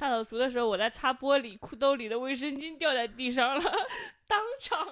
[0.00, 3.70] 大扫除的时候，我在擦玻璃，裤兜里的卫生巾掉在地上了，
[4.26, 4.88] 当场。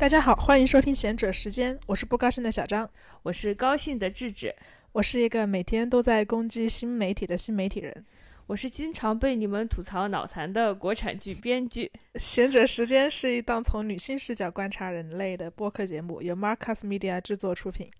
[0.00, 2.88] 大家好，欢迎收听贤者时间，我是不高兴的小张，
[3.22, 4.54] 我是高兴的智智，
[4.92, 8.06] 我是一个每天都在攻击新媒体的新媒体人，
[8.46, 11.92] 我是经常被你们吐槽脑残的国产剧编剧。
[12.14, 17.90] 贤者时间是一档从女性视角观察人类的播客节目，由 Marcus Media 制作出品。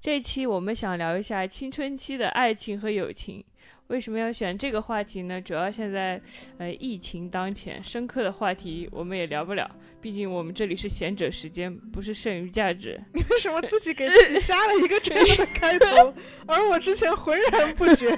[0.00, 3.44] 这一期我们想聊一下青春期的爱情和友情。
[3.88, 5.40] 为什么要选这个话题呢？
[5.40, 6.20] 主要现在，
[6.58, 9.70] 呃，疫情当前，深刻的话题我们也聊不了。
[10.00, 13.00] 毕竟我们这里是贤者时间，不是剩余价值。
[13.12, 16.12] 你为什么自己给自己加了一个这样的 开头，
[16.46, 18.08] 而我之前浑然不觉？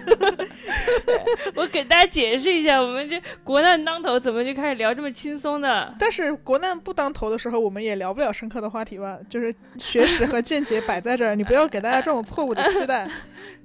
[1.55, 5.95] 我给大家解释一下，我们这国难当头，怎么就开始聊这么轻松的？
[5.99, 9.19] 但是国难不当头的时候，我们也聊不了深刻的话题吧？
[9.29, 13.09] 就是学识和见解摆在这儿，你不要给大家这种错误的期待。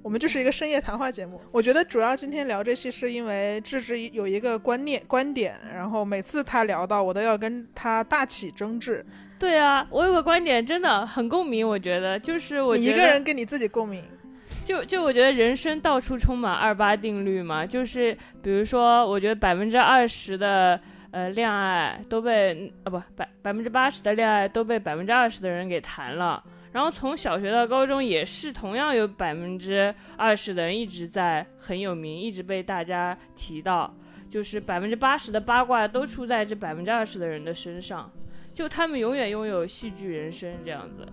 [0.04, 1.40] 我们就是一个深夜谈话节目。
[1.50, 9.04] 我觉得主要今天聊这期是因为智智有一个观念观点，然后每次他聊到我都要跟他大起争执。
[9.40, 14.04] 对啊，我有个观点真的很共鸣，我觉得就是我一个人跟你自己共鸣。
[14.66, 20.80] 就就我觉得人生到处充满二八定律嘛，就是比如说，我觉得百分之二十的
[21.12, 26.44] 呃恋爱都被啊不百百分之八十的恋爱都被百分之二十的人给谈了。
[26.74, 33.96] 然后从小学到高中也是同样有百分之二十的人一直在很有名，一直被大家提到，
[34.28, 38.12] 就是百分之八十的八卦都出在这百分之二十的人的身上，
[38.54, 41.08] 就他们永远拥有戏剧人生这样子，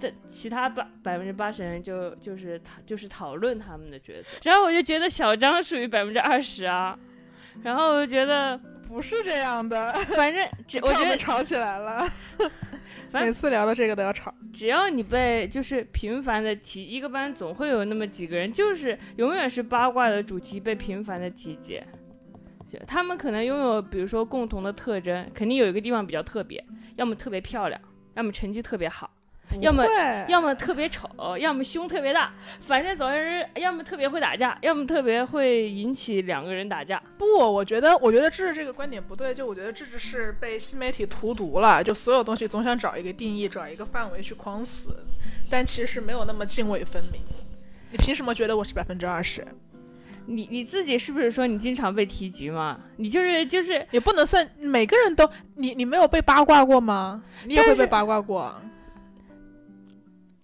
[0.00, 6.98] 这其他百百分之八十人就就是讨就是讨论他们的角色，然后我就觉得小张属于百分之二十啊，
[7.62, 10.48] 然后我就觉得不是这样的，反正
[10.82, 12.08] 我觉得吵起来了。
[13.12, 14.32] 每次聊到这个都要吵。
[14.52, 21.82] 只要你被就是频繁的提，一个班总会有那么几个人，就是永远是八卦的主题被频繁的提及。
[22.86, 26.62] 他们可能拥有，比如说共同的特征，肯定有一个地方比较特别，
[26.96, 27.80] 要么特别漂亮，
[28.14, 29.10] 要么成绩特别好。
[29.60, 29.84] 要么
[30.28, 37.02] 要么特别丑，要么胸特别大，反正总之要么特别会打架，要么特别会引起两个人打架。
[37.16, 44.90] 不，我觉得我觉得智智这个观点不对，就我觉得智智是被新媒体荼毒了，就所有东西总想找一个定义，找一个范围去框死，
[45.50, 47.20] 但其实没有那么泾渭分明。
[47.90, 49.46] 你凭什么觉得我是百分之二十？
[50.26, 52.78] 你你自己是不是说你经常被提及嘛？
[52.98, 57.22] 你就是就是也不能算每个人都你你没有被八卦过吗？
[57.46, 58.54] 你也会被八卦过。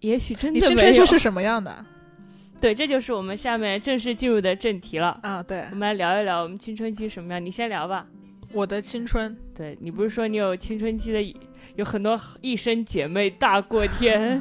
[0.04, 1.84] 也许真的你青春期是什么样的？
[2.60, 5.42] 对，这就是我们下面正式进入的正题了啊！
[5.42, 7.44] 对，我们来聊一聊我们青春期什么样。
[7.44, 8.06] 你先聊吧。
[8.52, 11.36] 我的青春，对你不是说你有青春期的，
[11.74, 14.40] 有很多一生姐妹大过天。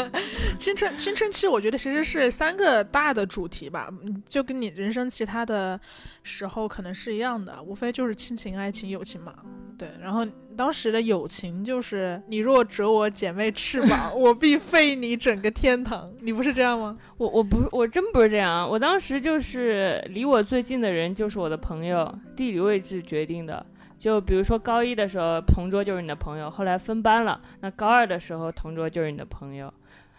[0.58, 3.88] 青春青春期，我觉得其实是三个大的主题吧，
[4.28, 5.80] 就跟你人生其他的
[6.22, 9.32] 时候可能是一样的，无非就是亲情、爱情、友情嘛。
[9.78, 10.26] 对，然后
[10.56, 16.10] 当时的友情就是你若折我姐妹翅膀， 我必废你整个天堂。
[16.20, 16.96] 你不是这样吗？
[17.16, 23.64] 我我不我真不是这样，我当时就是离我最近的人就是我的朋友，地理位置决定的。
[23.98, 29.72] 就比如说高一的时候，同桌就是你的朋友，后来分班了，那高二的时候，同桌就是你的朋友。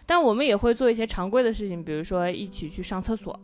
[0.06, 3.38] 但我们也会做一些常规的事情，比如说一起去上厕所，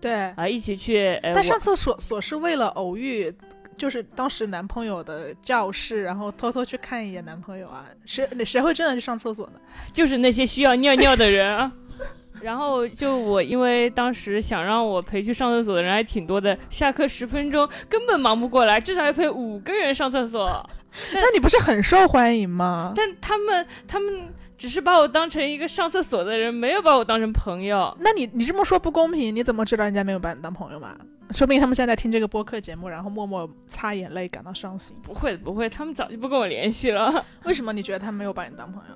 [0.00, 1.16] 对啊，一起去。
[1.22, 3.32] 但上厕所所是为了偶遇，
[3.76, 7.86] 就是当时男朋友的教室，然后偷偷去看一眼男朋友啊？
[8.04, 9.60] 谁谁会真的去上厕所呢？
[9.92, 11.72] 就是那些需要尿尿的人啊。
[12.42, 20.68] 然后就我，因为当时想让我陪去上厕所的人还挺多的，下课十分钟根本忙不过来，至少要陪五个人上厕所。
[21.14, 22.92] 那你不是很受欢迎吗？
[22.94, 27.96] 但他们他们只是把我当成一个上厕所的人，没有把我当成朋友。
[28.00, 30.96] 那你你这么说不公平，你怎么知道人家没有把你当朋友嘛？
[31.30, 34.94] 说不定他们现在听这个播客节目，然后默默擦眼泪，感到伤心。
[35.02, 37.24] 不会不会，他们早就不跟我联系了。
[37.44, 38.94] 为什么你觉得他没有把你当朋友？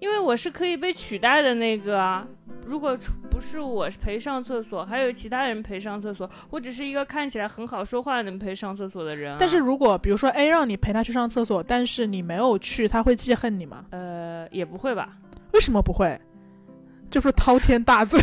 [0.00, 2.26] 因为我是可以被取代的那个啊！
[2.66, 2.96] 如果
[3.30, 9.36] 不是我陪上厕所，还有其他人陪上厕所，我只是一个看起来很好说话能陪上厕所的人。
[9.38, 13.84] 但是如果比如说 A 让你陪他去上厕所，但是你没有去，他会记恨你吗？
[13.90, 15.10] 呃，也不会吧？
[15.52, 16.18] 为什么不会？
[17.10, 18.20] 就是滔天大罪，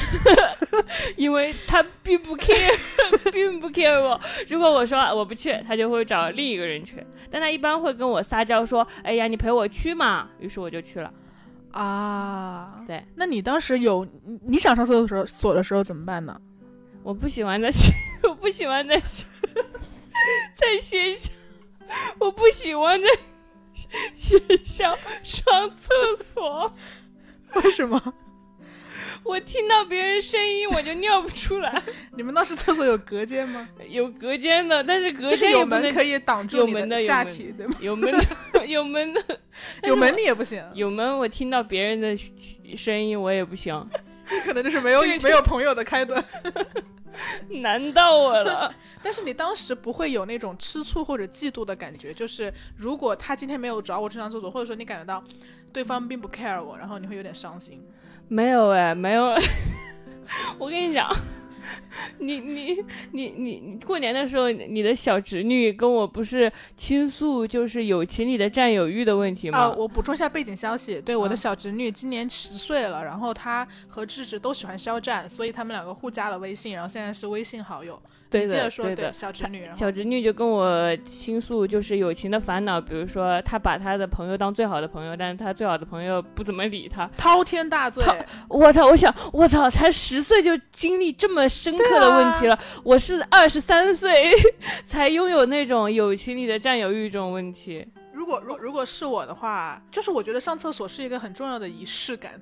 [1.17, 2.53] 因为他并不 care，
[3.33, 4.19] 并不 care 我。
[4.47, 7.05] 如果我说我不去，他就会找另一个人去。
[7.29, 11.11] 但他一般会跟我撒娇说：“哎呀，你陪我去嘛。”于是我就去了。
[11.71, 12.83] 啊。
[12.87, 16.39] 对，那你当时有你你想上厕所的时候所的时候怎么办呢？
[17.03, 17.93] 我不喜欢在学，
[18.27, 19.25] 我不喜欢在学
[20.55, 21.31] 在学校，
[22.19, 23.07] 我不喜欢在
[24.13, 24.93] 学校
[25.23, 26.73] 上厕所。
[27.55, 28.13] 为什么？
[29.23, 31.81] 我听到别人声音我就尿不出来，
[32.15, 33.67] 你们当时厕所有隔间吗？
[33.89, 37.75] 有隔间的，但是隔间是有门可以挡住你有门的下体，对吗？
[37.81, 39.21] 有门的，有门的，
[39.83, 42.17] 有门我你也不行， 有门，我听到别人的
[42.75, 43.87] 声音我也不行，
[44.45, 46.23] 可能就是没有没有朋友的开端。
[47.49, 48.71] 难到我了。
[49.01, 55.23] 但是你当时不会有那种吃醋或者嫉妒的感觉，就是如果他今天没有找我去上厕所，或者说你感觉到
[55.73, 57.83] 对方并不 care 我，然后你会有点伤心。
[58.27, 59.33] 没有哎，没有。
[60.59, 61.09] 我跟你讲，
[62.19, 62.77] 你你
[63.11, 69.59] 你你你过年的时候，你的小侄女跟我不是倾诉就是友情里的占有欲的问题吗？
[69.59, 78.01] 啊，我补充一下背景消息，对，我的啊小侄女今年十岁了，然后她和智智都喜欢肖战，所以他们两个互加了微信，然后现在是微信好友。
[78.29, 87.09] 对的你接着说，对的小侄女，小侄女就跟我倾诉，就是友情的烦恼，比如说她把她的朋友当最好的朋友，但是她最好的朋友不怎么理她。
[87.15, 88.03] 滔天大罪，
[88.49, 88.85] 我操！
[88.87, 92.57] 我想，我操，才十岁就经历这么深刻的问题了。
[92.83, 94.31] 我是二十三岁
[94.85, 97.85] 才拥有那种友情里的占有欲这种问题。
[98.13, 102.39] 如果如如果是我的话，就是我觉得上厕所是一个很重要的仪式感。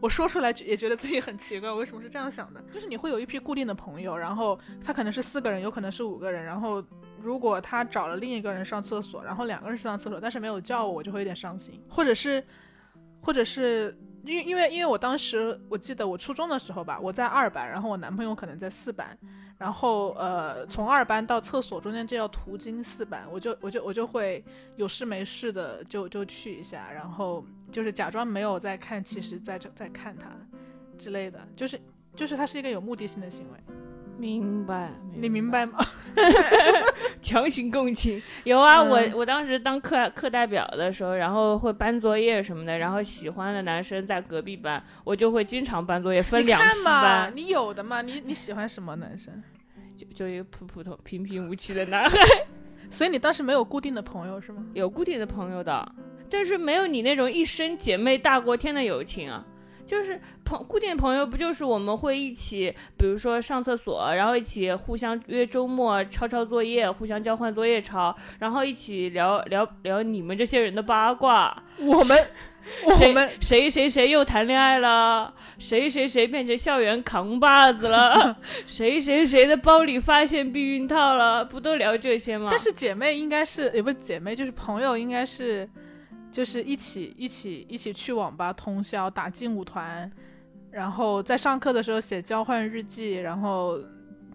[0.00, 2.62] 我说出来也觉得自己很奇怪，为什么是这样想的？
[2.72, 6.82] 就是你会有一批固定的朋友，然后他可能是四个人，有可能是五个人，然后
[7.20, 12.42] 如果他找了另一个人上厕所，然后两个人上厕所，但是没有叫我，我就会有点伤心，或者是，
[13.20, 19.16] 或者是因为因为因为我当时我记得我初中的时候吧，我在二班，然后我男朋友可能在四班，
[19.56, 24.44] 然后呃，从二班到厕所中间这要途经四班，我就我就我就会
[24.76, 30.28] 有事没事的就就去一下，然后就是假装没有在看，其实在在看他
[30.98, 31.80] 之类的，就是
[32.14, 33.58] 就是他是一个有目的性的行为，
[34.18, 35.78] 明白，你明白吗？
[37.22, 49.42] 强行共情有啊，嗯我我当时当课课代表的时候，然后会搬作业什么的，然后喜欢的男生在隔壁班，我就会经常搬作业，分两批看嘛，班，你有的嘛，你你喜欢什么男生？
[49.96, 52.18] 就就一个普普通平平无奇的男孩，
[52.90, 54.64] 所以你当时没有固定的朋友是吗？
[54.74, 55.92] 有固定的朋友的，
[56.30, 59.44] 但是没有你那种一生姐妹大过天的友情啊。
[59.88, 72.26] 就是朋固定朋友，不就是我们会一起，比如说上厕所，然后一起互相约周末抄抄作业，互相交换作业抄，然后一起聊聊聊你们这些人的八卦， 我们
[72.84, 78.36] 我谁们谁谁谁又谈恋爱了，谁谁谁变成校园扛把子了，
[78.66, 82.48] 谁谁谁的包里发现避孕套了，不都聊这些吗？
[82.50, 85.66] 但是姐妹应该是也不是姐妹，就是朋友，应该是
[86.30, 90.10] 就是一起一起一起去网吧通宵打劲舞团，
[90.70, 93.78] 然后在上课的时候写交换日记，然后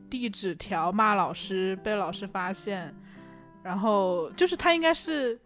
[0.09, 2.93] 递纸条骂老师，被老师发现，
[3.63, 5.39] 然后就是他应该是。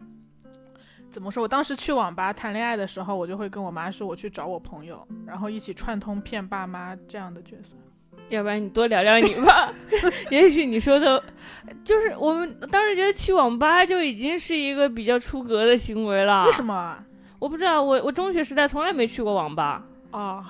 [1.10, 1.42] 怎么说？
[1.42, 7.74] 我当时去网吧谈恋爱的时候，我就会跟我妈说我去找我朋友，然后一起串通骗爸妈这样的角色。
[8.30, 9.72] 要不然你多聊聊你吧，
[10.30, 11.22] 也许你说的，
[11.84, 16.44] 就是我们当时觉得去网吧就已经是一个比较出格的行为了。
[16.46, 17.04] 为什么啊？
[17.38, 20.44] 我不知道，我我中学时代从来没去过网吧，哦，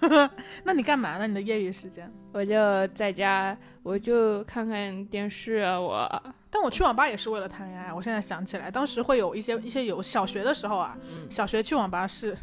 [0.64, 1.26] 那你干嘛呢？
[1.26, 2.10] 你的业余时间？
[2.32, 7.92] 我就在家，我就看看电视啊，我但我去网吧也是为了谈恋爱。
[7.92, 12.36] 我现在想起来，当时会有一些一些有小学的时候啊，嗯小学去网吧是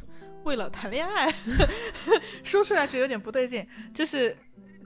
[0.44, 1.34] 为了谈恋爱，
[2.44, 3.66] 说出来就有点不对劲。
[3.94, 4.36] 就是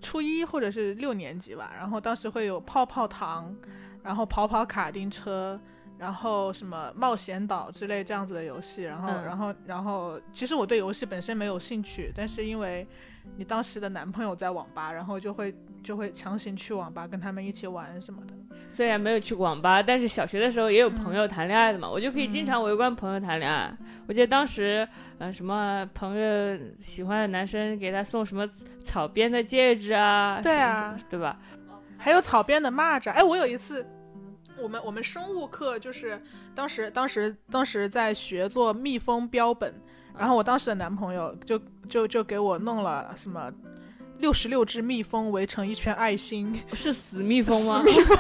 [0.02, 3.56] 初一或者是六年级吧，然后当时会有泡泡糖，
[4.04, 5.60] 然后跑跑卡丁车。
[5.98, 12.86] 然后什么冒险岛之类这样子的游戏，然后、然后然后，其实我对游戏本身没有兴趣，但是因为
[13.38, 15.54] 你当时的男朋友在网吧，然后就会
[15.84, 18.34] 就会强行去网吧跟他们一起玩什么的。
[18.72, 23.76] 虽然没有去过网吧，但是小学的时候也有朋友谈恋爱的嘛，我就可以经常围观朋友谈恋爱。
[24.08, 28.48] 我记得当时，呃，什么朋友喜欢的男生给他送什么
[28.84, 31.40] 草编的戒指啊，对啊对吧？
[31.98, 33.12] 还有草编的蚂蚱。
[33.12, 33.86] 哎，我有一次，
[34.62, 36.22] 我们我们生物课就是
[36.54, 39.74] 当时当时当时在学做蜜蜂标本，
[40.18, 43.52] 然后我当时的男朋友就就就给我弄了什么
[44.20, 47.82] 六十六只蜜蜂围成一圈爱心，是死蜜蜂吗？
[47.84, 48.18] 蜜蜂，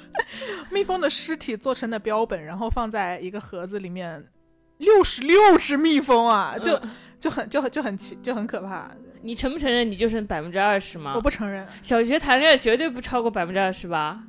[0.70, 4.24] 蜜蜂的尸体做成的标本，然后放在一个盒子里面。
[4.78, 8.90] 六十六只蜜蜂啊，就嗯就很就很就很奇就很可怕。
[9.22, 11.14] 你承不承认你就剩百分之二十吗？
[11.16, 14.22] 我不承认，小学谈恋爱绝对不超过百分之二十吧？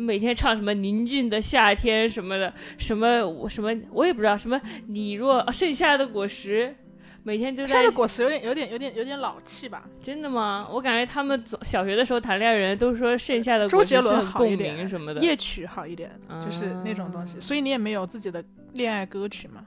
[0.00, 6.74] 每天唱什么宁静的夏天什么的，什么我什么我也不知道，什么你若哦盛夏的果实，
[7.22, 9.84] 每天就在现在的果实有点有点有点有点老气吧？
[10.02, 10.66] 真的吗？
[10.72, 15.20] 我感觉他们总小学的时候谈恋爱人都说盛夏的周果实是杰伦很共好一点鸣什么的。
[15.20, 16.10] 夜曲好一点，
[16.42, 17.36] 就是那种东西。
[17.36, 18.42] 啊所以你也没有自己的
[18.72, 19.66] 恋爱歌曲吗？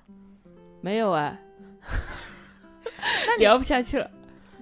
[0.82, 1.38] 没有啊，
[3.28, 4.10] 那聊不下去了。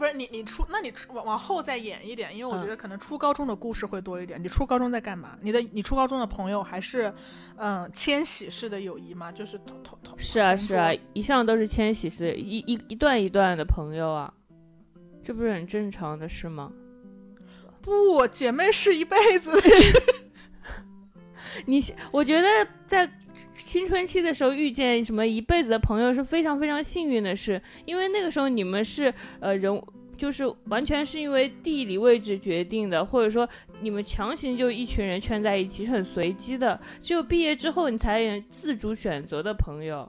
[0.02, 4.44] 不是你你初那你往往后再演一点，因为我嗯觉得可能初高中的故事会多一点。
[4.44, 5.38] 你初高中在干嘛？
[5.42, 7.14] 你的你初高中的朋友还是
[7.58, 9.32] 嗯迁徙式的友谊吗？
[9.32, 14.34] 就是同同同是啊是啊，一向都是迁徙式，一一一段一段的朋友啊，
[15.24, 16.72] 这不是很正常的事吗？
[17.80, 19.52] 不，姐妹是一辈子。
[21.66, 21.82] 你
[22.12, 22.48] 我觉得
[22.88, 23.10] 在
[23.54, 29.82] 青春期的时候遇见什么一辈子的朋友是非常非常幸运的事，因为那个时候你们是呃人。
[30.18, 36.80] 就是完全是因为地理位置决定的，或者说你们强行就一群人圈在一起，是很随机的。
[37.02, 40.08] 只有毕业之后，你才有自主选择的朋友，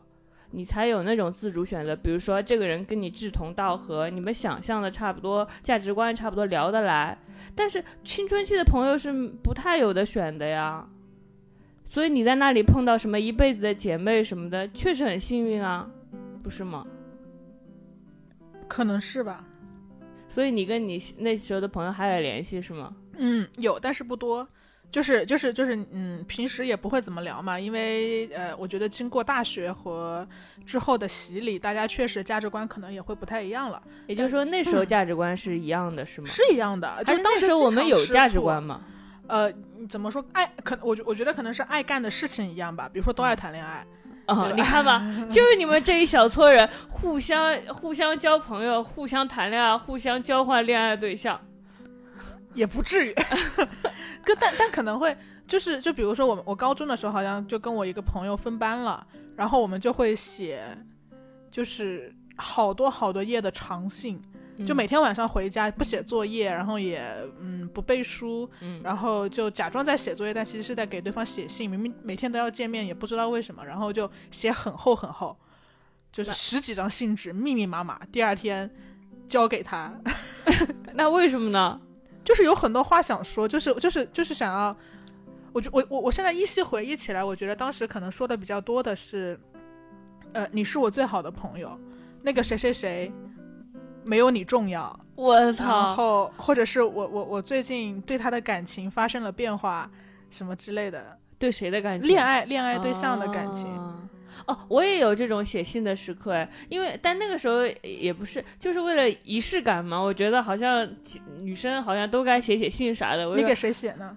[0.50, 1.96] 你才有那种自主选择。
[1.96, 7.16] 比如说，这个人跟你志同道合，你们想象的差不多，价值观差不多，聊得来。
[7.54, 9.10] 但是青春期的朋友是
[9.42, 10.86] 不太有的选的呀。
[11.92, 15.86] 所以你在那里碰到什么一辈子的姐妹什么的，确实很幸运啊，
[16.42, 16.86] 不是吗？
[18.66, 19.44] 可能是吧。
[20.26, 22.94] 所以你跟你那时候的朋友还有联系是吗？
[23.18, 24.48] 嗯，有，但是不多。
[24.90, 30.26] 就是就是就是，嗯，平时也不会怎么聊嘛，因为呃，我觉得经过大学和
[30.64, 33.82] 之后的洗礼，大家确实价值观可能也会不太一样了。
[34.06, 36.26] 也就是说那时候嗯价值观是一样的，是吗？
[36.26, 38.80] 是一样的，还就是当时那时候我们有价值观嘛。
[39.32, 39.36] 吗？
[39.36, 39.52] 呃，
[39.88, 40.24] 怎么说？
[40.32, 43.86] 爱可我觉我觉得可能是爱干的事情一样吧，比如说都爱谈恋爱。
[44.26, 51.40] 啊、你看吧， 就是你们这一小撮人互相互相交朋友，互相谈恋爱，互相交换恋爱对象。
[52.54, 53.12] 也不至于，
[54.22, 60.62] 可但但可能会就是就比如说我们我高中的时候好像就跟我一个朋友分班了，然后我们就会写，
[61.50, 64.22] 就是好多好多页的长信，
[64.66, 67.02] 就嗯每天晚上回家不写作业，然后也
[67.40, 75.36] 嗯不背书，嗯然后就假装在写作业，但其实是在给对方写信，明明每天都要见面，也不知道为什么，然后就写很厚很厚，
[76.12, 78.70] 就是十几张信纸，密密麻麻，第二天
[79.26, 79.92] 交给他。
[80.94, 81.80] 那为什么呢？
[82.22, 84.76] 就是有很多话想说，就是就是就是想要，
[85.52, 89.40] 我觉我我我现在依稀回忆起来，我觉得当时可能说的比较多的是，
[90.32, 91.76] 呃，你是我最好的朋友，
[92.22, 93.10] 那个谁谁谁
[94.04, 95.94] 没有你重要，我操！
[95.94, 99.90] 后或者是我我我最近对他的感情发生了变化，
[100.30, 102.08] 什么之类的，对谁的感情？
[102.08, 104.00] 恋爱恋爱对象的感情，啊
[104.46, 110.00] 哦，我也有这种写信的时刻哎，因为但那个时候也不是，就是为了仪式感嘛。
[110.00, 110.88] 我觉得好像
[111.42, 113.28] 女生好像都该写写信啥的。
[113.28, 114.16] 我你给谁写呢？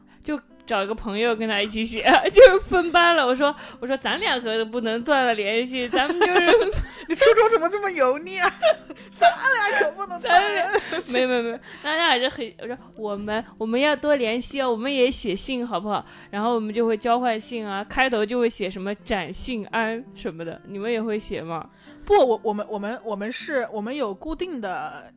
[0.65, 3.25] 找一个朋友跟他一起写， 就是分班了。
[3.25, 6.73] 我说我说咱俩可不能断了联系，咱们就是
[7.07, 8.51] 你初中怎么这么油腻啊？
[9.15, 16.05] 咱俩可不能断联系没有没有没有，大家还是很我说我们我们要多联系啊，我们也写信好不好？
[16.31, 21.69] 然后我们就会交换信啊，开头就会写什么展信安什么的，你们也会写吗？
[22.03, 25.11] 不，我我们我们我们是我们有固定的，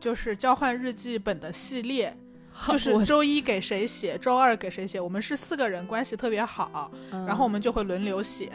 [0.00, 2.16] 就是交换日记本的系列，
[2.68, 5.00] 就是周一给谁写，周二给谁写。
[5.00, 8.50] 我们是四个人关系特别好，嗯然后我们就会轮流写，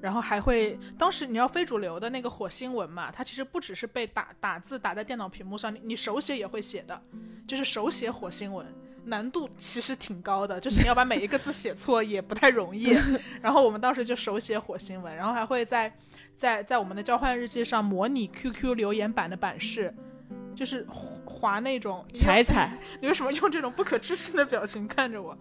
[0.00, 7.00] 然后还会当时你要非主流的那个火星文嘛，它其实不只是被打打字打在电脑屏幕上，你你手写也会写的，
[7.46, 8.66] 就是手写火星文。
[9.06, 12.90] 难度其实挺高的，就是你要把每一个字写错也不太容易。
[13.40, 15.90] 然后我们当时就手写火星文，然后还会在
[16.36, 19.92] 在在我们的交换日记上模拟 QQ 留言板的版式，
[20.60, 20.86] 就是
[21.24, 25.34] 划那种踩踩， 你为什么用这种不可置信的表情看着我？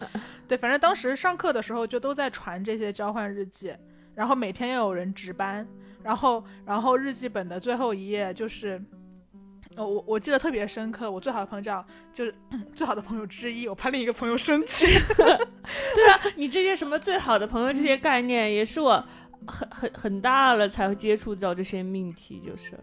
[0.47, 3.75] 对，反正当时上课的时候就都在传这些交换日记，
[4.15, 5.67] 然后每天要有人值班，
[6.01, 8.81] 然后然后日记本的最后一页就是。
[9.75, 12.33] 呃我我记得特别深刻，我最好的朋友叫就是
[12.73, 14.87] 最好的朋友之一，我怕另一个朋友生气。
[15.15, 19.05] 对啊，你这些什么最好的朋友这些概念，也是我
[19.45, 22.79] 很很很大了才会接触到这些命题，就是。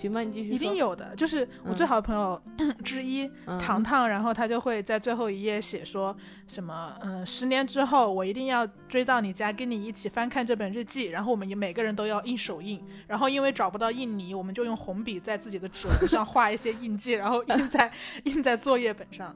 [0.00, 0.54] 行吧，你继续说。
[0.54, 2.40] 一定有的，就是我最好的朋友
[2.82, 6.16] 之一、嗯糖糖，然后他就会在最后一页写说
[6.48, 17.92] 什么，嗯，十年之后我一定要追到你家，跟你一起翻看这本日记，然后我们也每个人都要印手印，然后因为找不到印泥，我们就用红笔在自己的指纹 上画一些印记，然后印在
[18.24, 19.34] 印在作业本上。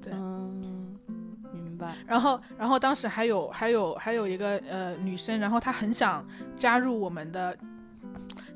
[0.00, 0.96] 对嗯，
[1.52, 1.94] 明白。
[2.06, 6.26] 然后，然后当时还有还有还有一个呃女生，然后她很想
[6.56, 7.56] 加入我们的，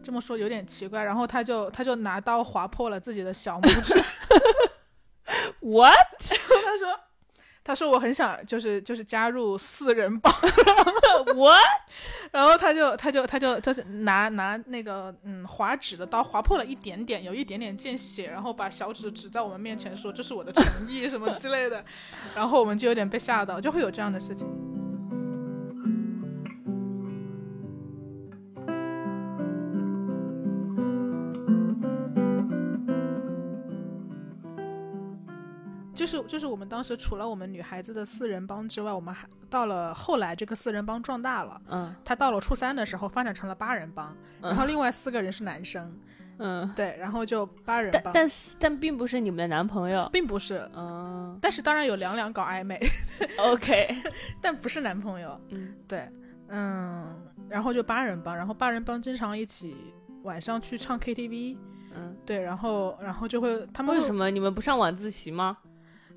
[0.08, 3.92] 这么说有点奇怪，然后他就他就拿刀划破了自己的小拇指，
[5.60, 5.94] What？
[6.18, 6.98] 他说。
[7.62, 10.32] 他说我很想就是就是加入四人帮，
[11.36, 11.66] What？
[12.32, 21.84] 然后他就他就他就他就拿拿那个嗯划纸的刀划破了一点点，有一点点见血，然后把小指指在我们面前说这是我的诚意什么之类的，
[22.34, 24.48] 然后我们就有点被吓到，就会有这样的事情。
[36.08, 41.94] 是就是我们当时除了我们女孩子的四人帮之外，我们还到了后来这个四人帮壮大了，嗯。
[42.04, 45.94] 他到了初三的时候发展成了八人帮，然后另外四个人是男生，
[46.38, 52.80] 嗯，对，然后就八人帮，但但但并不是你们的男朋友，并不是，嗯 但是当然有两两搞暧昧，，
[53.52, 53.86] OK，
[54.40, 55.74] 但不是男朋友，嗯。
[55.86, 56.08] 对，
[56.48, 57.16] 嗯，
[57.48, 59.76] 然后就八人帮，然后八人帮经常一起
[60.22, 61.56] 晚上去唱 KTV，
[61.94, 64.30] 嗯，对，然后然后就会他们为什么？
[64.30, 65.56] 你们不上晚自习吗？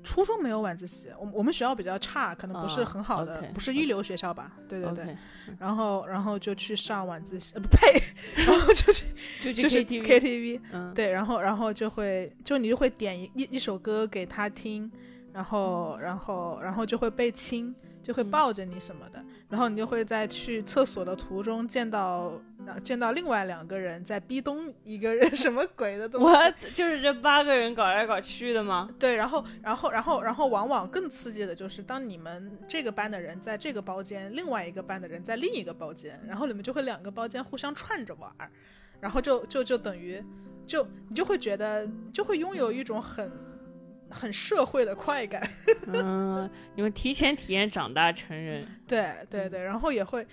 [0.02, 4.52] 初中没有晚自习，我们我们学校比较差，可能不是啊很好的不是一流学校吧？
[4.68, 5.16] 对对对。
[5.58, 8.00] 然后然后就去上晚自习，呃不 呸，
[8.44, 9.06] 然后就去
[9.42, 14.90] 就去就是 KTV，KTV，嗯，对，然后然后就会就你就会点一一一首歌给他听，
[15.32, 22.32] 然后然后然后就会被亲，就会嗯抱着你什么的，然后你就会在去厕所的途中见到。
[22.64, 26.26] 然后见到另外两个人在逼咚一个人， 什么鬼的东西？
[26.26, 28.88] 我就是这八个人搞来搞去的吗？
[28.98, 38.50] 对，然后，然后，然后，然后，往往更刺激的就是，当你们这个班的人在这个包间，另外一个班的人在另一个包间，然后你们就会两个包间互相串着玩儿，
[39.00, 40.22] 然后就就就等于，
[40.66, 43.30] 就你就会觉得，就会拥有一种很
[44.08, 45.42] 很社会的快感。
[45.92, 50.26] 嗯，你们提前体验长大成人， 对对对，然后也会，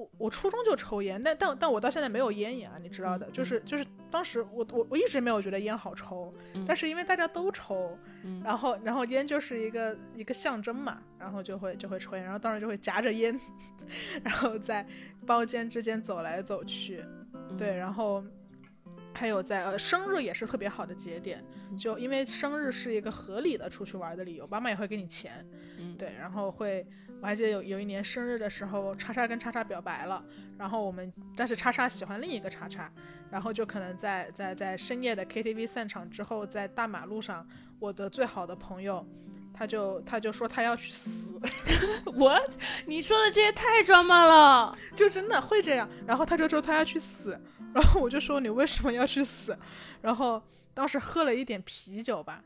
[0.00, 13.38] 我我初中就抽烟，但但但我到现在没有烟瘾啊，你知道的，就是就是当时我我我一直没有觉得烟好抽，嗯但是因为大家都抽，嗯然后然后烟就是一个一个象征嘛，然后就会就会抽烟，然后当时就会夹着烟，
[14.24, 14.86] 然后在
[15.26, 17.04] 包间之间走来走去，
[17.34, 18.24] 嗯对，然后
[19.12, 21.44] 还有在呃生日也是特别好的节点，
[21.76, 25.46] 就因为生日是一个合理的出去玩的理由，妈妈也会给你钱，
[25.78, 26.86] 嗯对，然后会
[27.20, 30.24] 我还记得有有一年生日的时候，叉叉跟叉叉表白了，
[30.58, 32.90] 然后我们但是叉叉喜欢另一个叉叉，
[33.30, 37.46] 然后就可能在在在深夜的 KTV 散场之后，在大马路上，
[37.78, 39.06] 我的最好的朋友。
[39.52, 41.40] 他就他就说他要去死，
[42.16, 42.40] 我
[42.86, 45.88] 你说的这也太抓马了，就真的会这样。
[46.06, 47.38] 然后他就说他要去死，
[47.74, 49.56] 然后我就说你为什么要去死？
[50.00, 52.42] 然后当时喝了一点啤酒吧，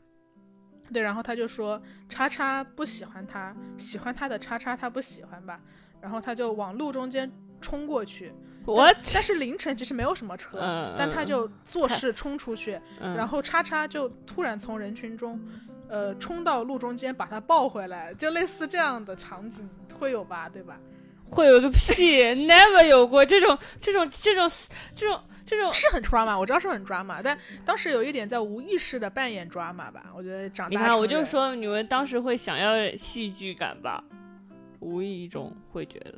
[0.91, 5.59] 对，然后他就说叉叉不喜欢他，喜欢他的叉叉他不喜欢吧，
[6.01, 8.33] 然后他就往路中间冲过去。
[8.67, 15.39] 我但是凌晨其实没有什么车，嗯但他就做事 冲出去，然然后叉叉就突然从人群中，
[15.89, 19.69] 呃，冲到路中间把他抱回来，就类似这样的场景
[19.99, 20.79] 会有吧，对吧？
[21.31, 24.51] 会有个屁，never 有过这种这种这种
[24.95, 25.73] 这种这种。
[25.73, 30.13] 是很 drama，我知道是很 drama，但当时有一点在无意识的扮演 drama 吧。
[30.15, 34.03] 我觉得长大你看，我就说你们当时会想要戏剧感吧，
[34.79, 36.13] 无意中会觉得。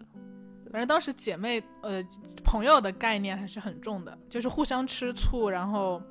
[0.69, 2.03] 反正当时姐妹呃
[2.43, 6.01] 朋友的概念还是很重的，就是互相吃醋，然后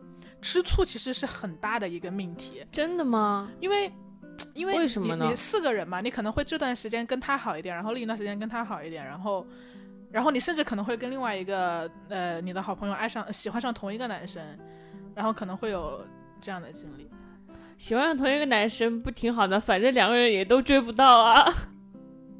[0.40, 3.50] 吃醋其实是很大的一个命题，真的吗？
[3.60, 3.92] 因为。
[4.52, 9.46] 因为为什么呢你你四个人嘛，你可能会这段时间跟他好一点，然后另一段时间跟他好一点，然后，
[10.12, 14.44] 然后你甚至可能会跟另外一个呃你的好朋友爱上喜欢上同一个男生，
[15.14, 16.06] 然后可能会有
[16.38, 17.08] 这样的经历。
[17.78, 19.58] 喜欢上同一个男生不挺好的？
[19.58, 21.50] 反正两个人也都追不到啊。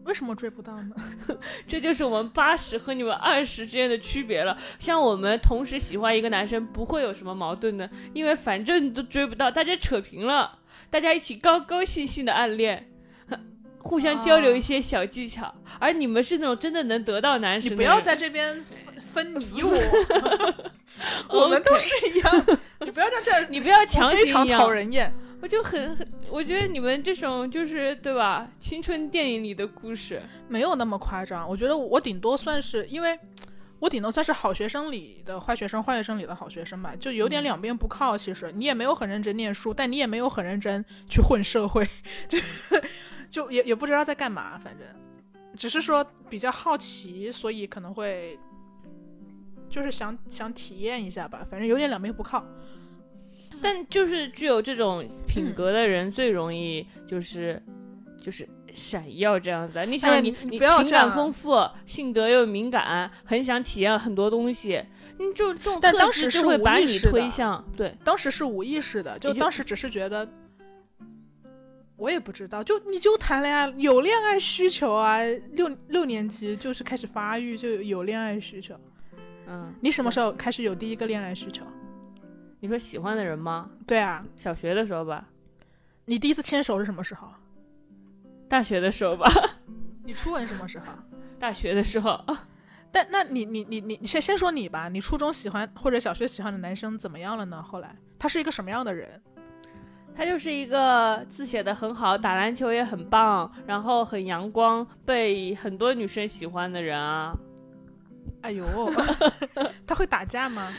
[0.07, 0.95] 为什么追不到呢？
[1.67, 4.57] 这就是我们八十和你们二十之间的区别了。
[4.79, 10.59] 像我们同时喜欢一个男生，不会有什么矛盾的，因为反正都追不到，大家扯平了，
[10.91, 12.89] 大家一起高高兴兴的暗恋，
[13.79, 15.53] 互相交流一些小技巧。
[15.81, 18.63] 而你们是那种真的能得到男生不要在这边
[19.13, 19.73] 分分你我，
[21.43, 22.47] 我们都是一样。
[22.81, 25.13] 你不要在这儿，你不要强行一样讨人厌。
[25.41, 28.51] 我就很很，我觉得你们这种就是对吧？
[28.59, 31.49] 青春电影里的故事，没有那么夸张。
[31.49, 33.19] 我觉得我顶多算是，因为
[33.79, 38.17] 我顶多算是好学生里的坏学生，坏学生里的好学生吧，就有点两边不靠。
[38.17, 41.87] 其实你也没有很认真念书，但你也没有很认真去混社会，
[42.29, 42.39] 就
[43.29, 44.87] 就也也不知道在干嘛，反正
[45.55, 48.39] 只是说比较好奇，所以可能会
[49.69, 51.47] 就是想想体验一下吧。
[51.49, 52.43] 反正有点两边不靠。
[53.63, 57.63] 但就是具有这种品格的人最容易就是
[58.21, 59.85] 就是闪耀这样子。
[59.87, 64.83] 你想你，哎你你不要情感丰富，性格又敏感，很想体验很多东西，
[65.19, 67.97] 你这种这种但特质当时就是会把你推向对。
[68.05, 70.29] 当时是无意识的，就当时只是觉得，
[71.97, 75.19] 我也不知道，就你就谈恋爱有恋爱需求啊，
[75.53, 78.79] 六六年级就是开始发育，就有恋爱需求。
[79.49, 81.65] 嗯，你什么时候开始有第一个恋爱需求？
[82.67, 83.71] 你说喜欢的人吗？
[83.87, 85.25] 对啊，小学的时候吧，
[86.07, 87.29] 你第一次牵手是什么时候？
[88.49, 89.31] 大学的时候吧，
[90.03, 90.87] 你初吻什么时候？
[91.39, 92.21] 大学的时候，
[92.91, 97.63] 但那你你你你你先先说你吧，你初中喜欢或者小学喜欢的男生怎么样了呢？
[97.63, 99.23] 后来他是一个什么样的人？
[100.13, 107.33] 他就是一个字写的很好，打篮球也很棒，然后很阳光，被很多女生喜欢的人啊。
[108.43, 108.67] 哎呦，
[109.87, 110.75] 他会打架吗？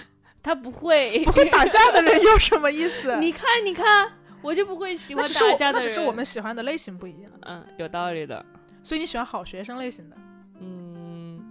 [0.47, 3.13] 他不会， 不会打架的人有什么意思？
[3.19, 4.10] 你看，你看，
[4.41, 5.89] 我就不会喜欢打架的人。
[5.89, 8.45] 那只是我们喜欢的类型不一样，嗯，有道理的。
[8.81, 10.15] 所以你喜欢好学生类型的。
[10.62, 11.43] 嗯，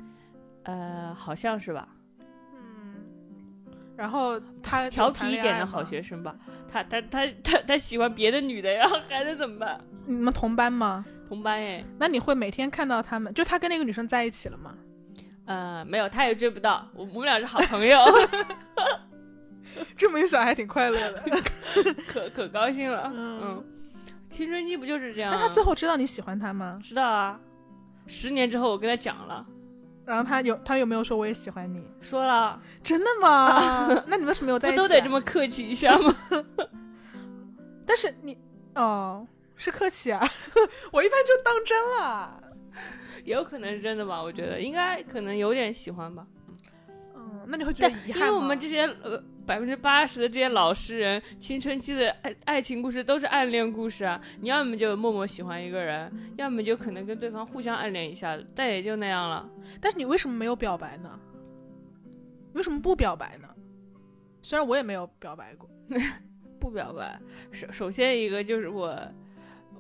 [0.63, 1.87] 呃，好像是吧，
[2.55, 2.95] 嗯，
[3.99, 6.35] 然后他 调皮一点的好学生吧。
[6.73, 9.79] 他他他他他喜欢别的女的呀，还能怎么办？
[10.07, 11.05] 你们同班吗？
[11.29, 13.35] 同班哎，那你会每天看到他们？
[13.35, 14.75] 就他跟那个女生在一起了吗？
[15.47, 17.99] 呃，没有，他也追不到，我 我们俩是好朋友，
[19.97, 21.23] 这么一想还挺快乐的。
[22.09, 23.11] 可可高兴了。
[23.15, 23.65] 嗯嗯，
[24.29, 25.39] 青春期不就是这样啊？
[25.41, 26.79] 那他最后知道你喜欢他吗？
[26.83, 27.39] 知道啊，
[28.07, 29.47] 十年之后我跟他讲了，
[30.05, 31.83] 然后他有他有没有说我也喜欢你？
[32.01, 34.03] 说了，真的吗？
[34.07, 34.83] 那你为什么没有在一起、啊？
[34.83, 36.15] 都得这么客气一下吗？
[37.87, 38.37] 但是你
[38.75, 40.29] 哦，是客气啊，
[40.91, 42.43] 我一般就当真了。
[43.27, 46.27] 也有可能是真的吧，我觉得应该可能有点喜欢吧。
[47.15, 48.27] 嗯，那你会觉得遗憾吗？
[48.27, 54.21] 因为我们这些呃百分之八十的这些老实人，青春期的爱爱情故事都是暗恋故事啊。
[54.41, 59.49] 你要么就默默喜欢一个人，要么就可能跟对方互相暗恋一下，但也就那样了。
[59.81, 61.19] 但是你为什么没有表白呢？
[62.55, 63.49] 为什么不表白呢？
[64.41, 65.69] 虽然我也没有表白过，
[66.61, 68.97] 不表白，首首先一个就是我，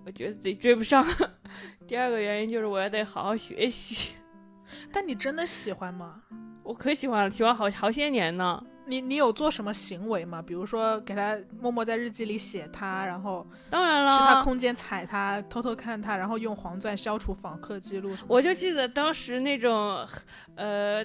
[0.07, 1.05] 我觉得自己追不上；
[1.89, 4.13] 第二个原因就是我要得好好学习。
[4.93, 6.23] 但你真的喜欢吗？
[6.63, 8.63] 我可喜欢了，喜欢好好些年呢。
[8.89, 10.41] 你你有做什么行为吗？
[10.41, 18.15] 比如说给他默默在日记里写他，然后当然了去他，空间踩他，偷偷看他，然后用黄钻消除访客记录。
[18.29, 20.07] 我就记得当时那种，
[20.55, 21.05] 呃，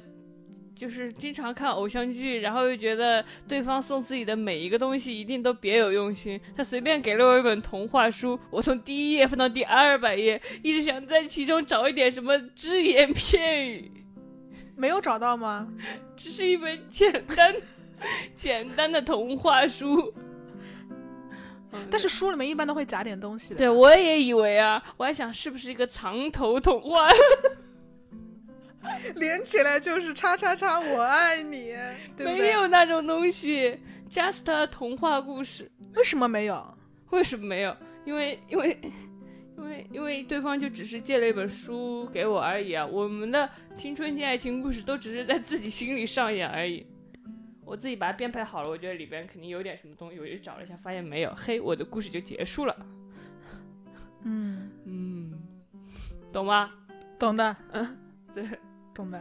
[0.81, 6.41] 就是经常看偶像剧，然后又觉得对方送自己的每一个东西一定都别有用心。
[6.57, 13.91] 他随便给了我一本童话书，我从第一页翻到第二百页，一直想在其中找一点什么只言片语。
[14.75, 15.71] 没有找到吗？
[16.15, 17.53] 只是一本简单
[18.33, 20.11] 简单的童话书。
[21.91, 23.57] 但是书里面一般都会夹点东西的。
[23.57, 27.07] 对，我也以为啊，我还想是不是一个藏头童话，
[29.15, 31.73] 连起来就是叉叉叉，我爱你，
[32.17, 32.39] 对不对？
[32.39, 35.69] 没有那种东西，just 童话故事。
[35.95, 36.77] 为什么没有？
[37.11, 37.75] 为什么没有？
[38.05, 38.79] 因为因为
[39.57, 42.85] 因为因为对方就只是借了一本书给我而已啊！
[42.85, 46.85] 我们的青春期爱情故事都只是在自己心里上演而已。
[47.63, 52.75] 我自己把它编排好了，我觉得里边肯定有点什么东西，我就找了一下，发现没有，嘿，我的故事就结束了。
[54.23, 55.31] 嗯，嗯，
[56.33, 56.71] 懂吗？
[57.19, 57.97] 懂的，嗯，
[58.33, 58.43] 对。
[59.01, 59.19] 懂的。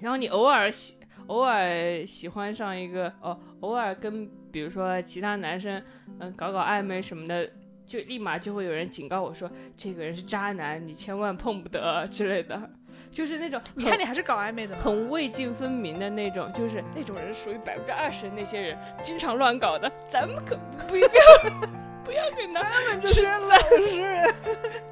[0.00, 0.94] 然后你偶尔喜
[1.26, 5.82] 偶尔喜欢上一个哦，偶尔跟比如说其他男生
[6.18, 7.48] 嗯搞搞暧昧什么的，
[7.86, 12.70] 就立马就会有人警告我说这个人是渣男，你千万碰不得之类的，
[13.10, 21.08] 就是那种你看你还是搞暧昧的，很未尽分明的那种，就是那种人属于百分之二十的那些人经常乱搞的，咱们可不要
[22.08, 24.34] 不要跟他 咱们这些老实人，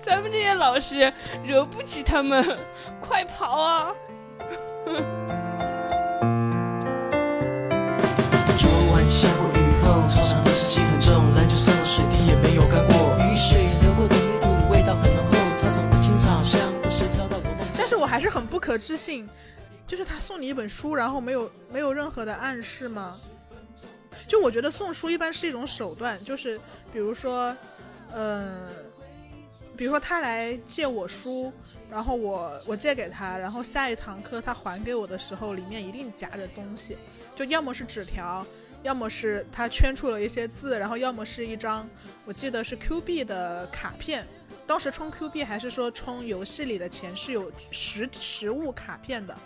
[0.05, 1.11] 咱们这些老实
[1.43, 2.45] 惹不起他们，
[3.01, 3.91] 快跑啊！
[8.59, 17.67] 昨晚下过雨后，操场的湿气很重，篮球上的水滴也没有干过，雨水流过的泥土味道很浓厚，操场的青草香不时飘到我梦。
[17.79, 19.27] 但是我还是很不可置信，
[19.87, 23.17] 就是他送你一本书，然后没有没有任何的暗示吗？
[24.29, 26.59] 就我觉得送书一般是一种手段，就是
[26.93, 27.57] 比如说，
[28.12, 28.69] 嗯、
[29.77, 31.53] 比如说他来借我书，
[31.91, 36.99] 然后我我借给他，然后下一堂课他还给我的时候，里面一定夹着东西，
[37.35, 38.45] 就要么是纸条，
[38.83, 41.89] 要么是他圈出了一些字，然后要么是一张
[42.25, 44.27] 我记得是 Q 币的卡片。
[44.67, 49.39] 当时充 Q 币还是说充游戏里的钱是有实实物卡片的，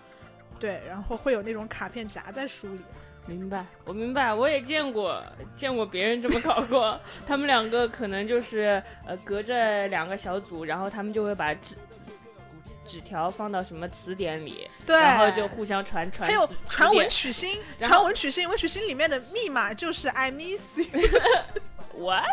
[0.59, 2.81] 对，然后会有那种卡片夹在书里。
[3.31, 5.23] 明白，我明白，我也见过，
[5.55, 6.99] 见过别人这么搞过。
[7.29, 11.77] 他们两个可能就是呃隔着两个小组，然后他们就会把纸
[12.85, 16.29] 纸条放到什么词典里，对，然后就互相传传。
[16.29, 20.87] 还有传文曲星，传文曲星，文曲星里面的密码就是 I miss you。
[21.97, 22.27] what？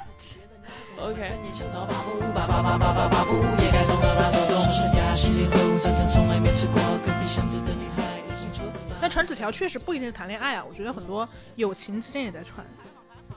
[9.07, 12.65] 但传纸条确实不一定是谈恋爱啊，我觉得很多友情之间也在传。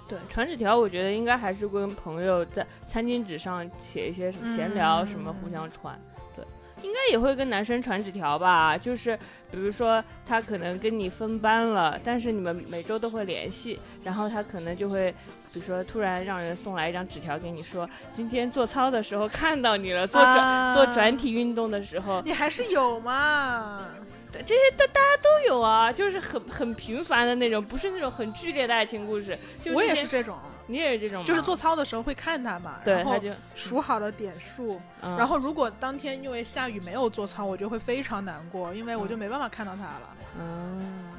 [0.08, 5.96] 对，传纸条我觉得应该还是跟朋友在餐巾纸上写一些什么闲聊什么，嗯互相传。
[6.34, 6.44] 对，
[6.82, 9.16] 应该也会跟男生传纸条吧，就是
[9.48, 15.14] 比如说他可能跟你分班了，但是你们每周都会联系，然后他可能就会。
[15.52, 23.84] 比如说，突然让人送来一张纸条给你说，今天做操的时候看到你了，做转、啊做转体运动的时候，你还是有嘛？
[24.32, 29.38] 对这些大大家都有啊，就是很很平凡的那种，不是那种很剧烈的爱情故事。
[29.64, 40.16] 就我也，是这种，你也是这种，就是做操的时候会看他嘛，对，然后他就数好了点数，嗯然后如果当天因为下雨没有做操，我就会非常难过，因为我就没办法看到他了。
[40.38, 41.10] 嗯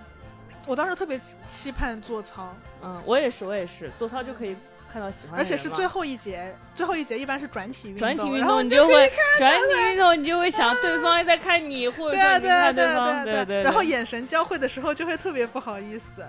[0.68, 4.56] 我当时特别期期盼做操，嗯，我也是，我也是，做操就可以
[4.92, 16.26] 看到喜欢的而且是最后一节，最后一节一般是转体运动，转体运然后动，你就会转体运动，你就会想对方在看你，或者对啊说你看对方，对啊对对，然后眼神交汇的时候就会特别不好意思，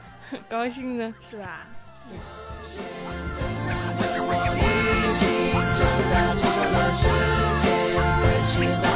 [0.48, 1.66] 高兴的，是吧？
[8.54, 8.91] 已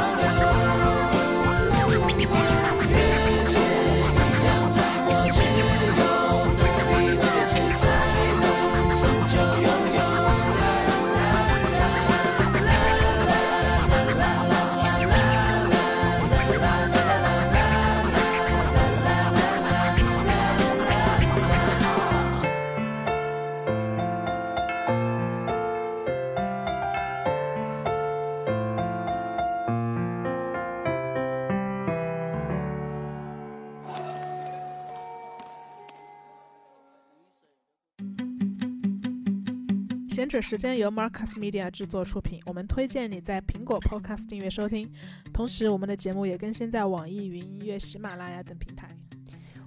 [40.17, 44.91] 闲扯时间由 Marcus Media 制作出品，我们推荐你在苹果 Podcast 订阅收听，
[45.31, 48.89] 同时我们的节目也更新在网易云音乐、喜马拉雅等平台。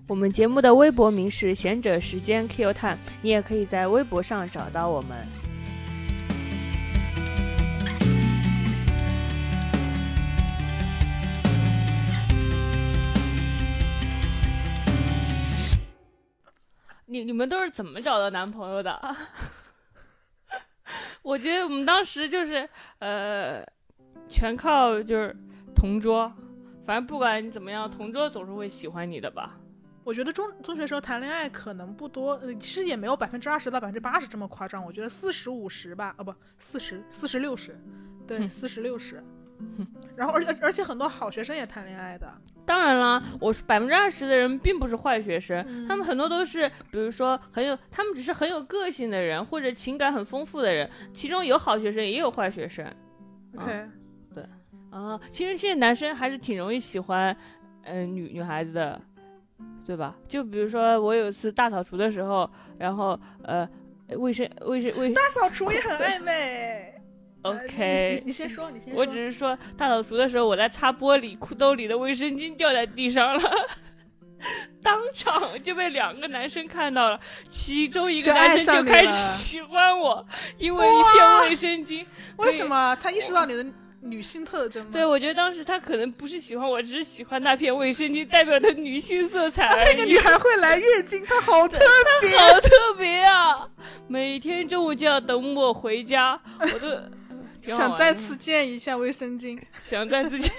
[0.08, 5.24] 我们节目的微博名是贤者时间 Q Time，你也可以在微博上找到我们。
[17.06, 19.16] 你你们都是怎么找到男朋友的？
[21.30, 23.64] 我觉得我们当时就是呃，
[24.28, 25.36] 全靠就是
[25.76, 26.32] 同桌，
[26.84, 29.56] 反正不管你怎么样，同桌总是会喜欢你的吧。
[30.02, 34.84] 我觉得中中学时候谈恋爱可能不多，呃，其实也没有百分之二十到百分之八十这么夸张。
[34.84, 37.78] 我觉得四十五十吧，哦不，四十四十六十，
[38.26, 39.22] 对，哼四十六十
[39.78, 39.86] 哼。
[40.16, 42.28] 然后而且而且很多好学生也谈恋爱的，
[42.70, 52.86] 当然啦，我百分之二十的人并不是坏学生，嗯他们很多都是，比如说很有，他们只是很有个性的人，或者情感很丰富的人，其中有好学生，也有坏学生。
[53.56, 53.88] OK，
[54.92, 57.36] 啊，其实这些男生还是挺容易喜欢，
[57.82, 59.00] 嗯、女女孩子的，
[59.84, 60.14] 对吧？
[60.28, 63.68] 就比如说我有一次大扫除的时候，然后呃，
[64.16, 66.89] 卫生卫生卫大扫除也很暧昧。
[67.42, 69.00] ，OK，你你先说，你先说。
[69.00, 73.50] 我只是说大扫除的时候，我在擦玻璃，裤兜里的卫生巾掉在地上了，
[74.82, 80.26] 当场就被两个男生看到了，其中一个男生就开始喜欢我，
[80.58, 82.04] 因为一片卫生巾。
[82.38, 83.66] 为什么他意识到你的
[84.02, 84.90] 女性特征吗？
[84.90, 90.18] 对，我觉得当时他可能不是喜欢我，只是喜欢那片卫生巾代表的女性色彩那个女。
[90.18, 91.78] 孩会来月经，她好特
[92.22, 92.34] 别。
[92.38, 93.68] 好特别啊！
[94.08, 96.88] 每天中午就要等我回家，我都
[97.66, 99.60] 想再次见一下卫生巾。
[99.82, 100.50] 想再次见，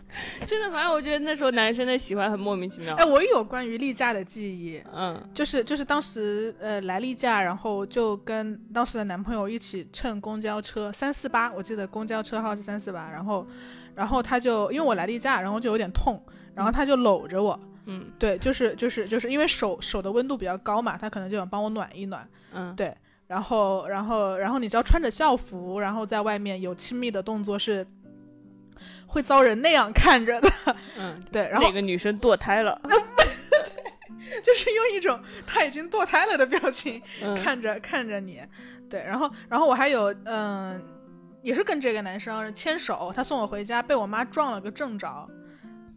[0.46, 2.94] 真的，反正我觉得那时候男生的喜欢很莫名其妙。
[2.96, 13.46] 哎，我有关于例假的记忆，嗯就是就是当时呃来例假，然后就跟当时的男朋友一起乘公交车三四八，我记得公交车号是三四八，然后
[13.94, 16.22] 然后他就因为我来例假，然后就有点痛，
[16.54, 22.94] 然后他就搂着我，嗯对，就是就是就是因为手手的温度比较高嘛，他可能就想帮我暖一暖，嗯，对，
[23.30, 27.86] 然后然后然后你知道穿着校服，然后在外面有亲密的动作是
[29.06, 30.50] 会遭人那样看着的，
[30.98, 32.76] 嗯， 对，然后那个女生堕胎了，
[34.42, 37.00] 就是用一种她已经堕胎了的表情。
[37.22, 38.42] 嗯看着看着你，
[38.90, 40.82] 对，然后然后我还有嗯、
[41.40, 45.28] 也是跟这个男生牵手，他送我回家，被我妈撞了个正着，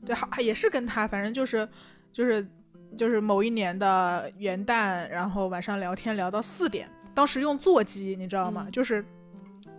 [0.05, 1.67] 对，好也是跟他，反正就是
[2.11, 2.47] 就是
[2.95, 8.65] 就是某一年的元旦，然后晚上聊天聊到四点，当时用座机，你知道吗？
[8.67, 9.05] 嗯就是。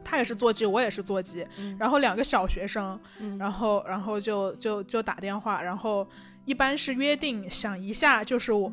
[0.07, 6.07] 他也是座机，我也是座机，嗯然后两个小学生，嗯然后然后就就就打电话，然后
[6.45, 8.71] 一般是约定响一下就是我，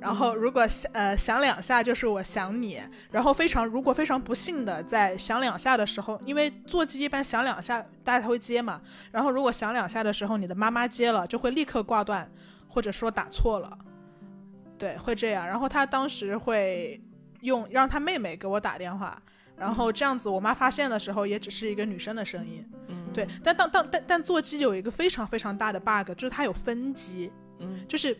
[0.00, 2.80] 然后如果响呃响两下就是我想你，
[3.10, 8.80] 然后非常如果非常不幸的在响两下的时候，因为座机一般响两下大家才会接嘛，
[9.12, 12.26] 然后如果响两下的时候你的妈妈接了，就会立刻挂断，
[12.68, 13.78] 或者说打错了，
[14.78, 15.46] 对，会这样。
[15.46, 16.98] 然后他当时会
[17.44, 19.16] 用让他妹妹给我打电话，
[19.56, 27.30] 然后这样子我妈发现的时候也只是一个女生的声音，嗯，对，但当当但但座机有一个非常非常大的 bug，就是它有分机，
[27.60, 28.16] 嗯，就是。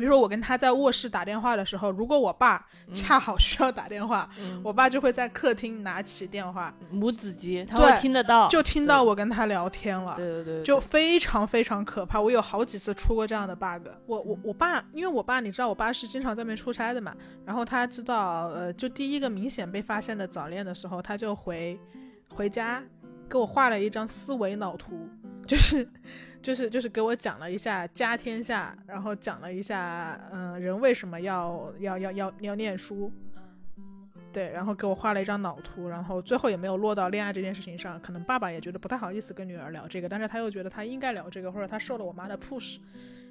[0.00, 10.14] 比如说我跟他在卧室打电话的时候，如果我爸恰好需要打电话，嗯我爸就会在客厅拿起电话，母子机，他会听得到，就听到我跟他聊天了。
[10.16, 13.88] 对对对，就非常非常可怕，我有好几次出过这样的 bug。
[14.06, 21.78] 我我我爸，因为我爸你知道，我爸是经常在外面出差的嘛，然后他知道，呃，就第一个明显被发现的早恋的时候，他就回
[22.34, 22.82] 回家
[23.28, 25.08] 给我画了一张思维脑图，
[25.46, 25.88] 就是
[26.42, 33.12] 就是就是给我讲了一下家天下，然后讲了一下，嗯、人为什么要要要要要念书。
[34.32, 38.00] 对，然后给我画了一张脑图，然后最后也没有落到恋爱这件事情上。
[38.00, 42.76] 可能爸爸也觉得不太好意思跟女儿聊这个，但是他又觉得他应该聊这个，或者他受了我妈的 push，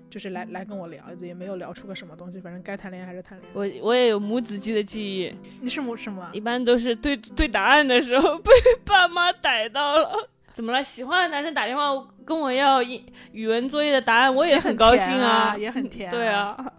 [0.10, 2.42] 就是来来跟我聊，也没有聊出个什么东西。
[2.42, 3.54] 反正该谈恋爱还是谈恋爱。
[3.54, 6.40] 我我也有母子鸡的记忆，你是母什么一？
[6.42, 8.52] 般都是对对答案的时候被
[8.84, 10.30] 爸妈逮到了。
[10.60, 10.84] 怎么了？
[10.84, 11.84] 喜欢的男生打电话
[12.26, 16.74] 跟我要英语文作业的答案，我也很高兴啊，也很甜、对，啊，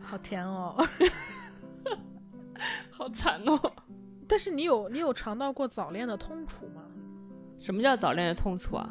[0.00, 0.76] 好甜哦。
[2.92, 3.60] 好惨哦。
[4.28, 6.82] 但是你有你有尝到过早恋的痛楚吗？
[7.58, 8.88] 什么叫早恋的痛楚啊？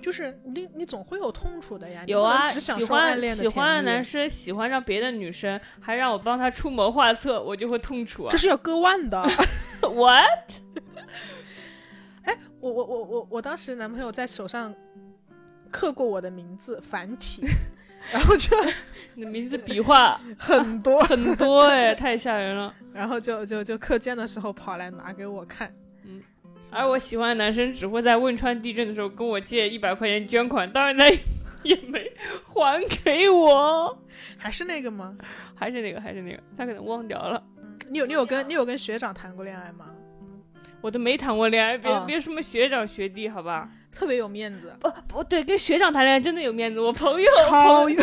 [0.00, 2.02] 就是你你总会有痛楚的呀。
[2.06, 8.38] 有啊，喜欢恋的甜喜欢的男生喜欢上别的女生，还让我帮他出谋划策，我就会痛楚啊这。
[8.38, 9.22] 是要割腕的。
[9.84, 10.54] What？
[12.60, 14.74] 我我我我我当时男朋友在手上
[15.70, 17.42] 刻过我的名字繁体，
[18.12, 18.56] 然后就
[19.14, 22.74] 你的名字笔画 很多，很多哎，太吓人了。
[22.92, 25.72] 然后就就就课间的时候跑来拿给我看。
[26.04, 26.22] 嗯
[26.72, 31.04] 而我喜欢的男生只会在汶川地震的时候跟我借一百块钱捐款，当然他
[31.64, 32.12] 也没
[32.44, 33.98] 还给我，
[34.38, 35.16] 还是那个吗？
[35.56, 37.42] 还是那个，还是那个，他可能忘掉了。
[37.88, 39.86] 你有你有跟你有跟学长谈过恋爱吗？
[40.80, 43.68] 我都没谈过恋爱，别、嗯别什么学长学弟，好吧？
[43.92, 46.80] 特别有面子，不不对，跟学长谈恋爱真的有面子。
[46.80, 47.96] 我朋友超朋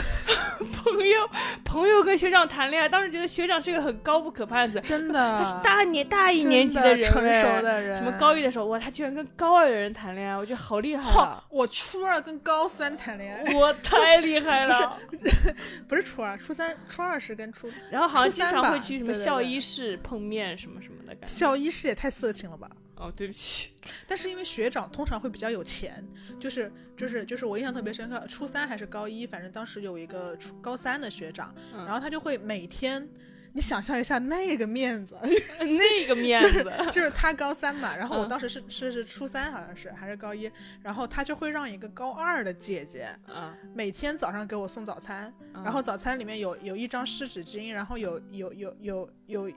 [0.72, 1.30] 朋友
[1.64, 7.98] 朋友跟学长谈恋爱，当时觉得学长是个很高不可攀的人，真他是大年大一年级的人，的成哎熟的人。
[7.98, 11.44] 什么高一的时候，哇，他居然跟高二的人谈恋爱，我觉得好厉害啊！
[11.50, 14.98] 我初二跟高三谈恋爱，我 太厉害了。
[15.88, 21.28] 不是初二，初三、初二是跟初然后好像经常会去什么校医室碰面什么什么的感觉。
[21.28, 22.70] 校医室也太色情了吧？
[23.00, 23.72] 哦，对不起，
[24.08, 26.04] 但是因为学长通常会比较有钱，
[26.40, 31.86] 就是就是就是我印象特别深刻，初三还是高一，反正当时有一个初高三的学长，嗯。
[31.86, 33.08] 然后他就会每天，
[33.54, 35.16] 你想象一下那个面子，
[35.60, 38.30] 那个面子，就是他高三嘛，然后我嗯。
[38.30, 45.64] 当时是是是初三好像是还是高一，然后他就会让一个高二的姐姐啊，每天早上给我送早餐，嗯。
[45.64, 49.52] 然后早餐里面有有一张湿纸巾，然后有有有有有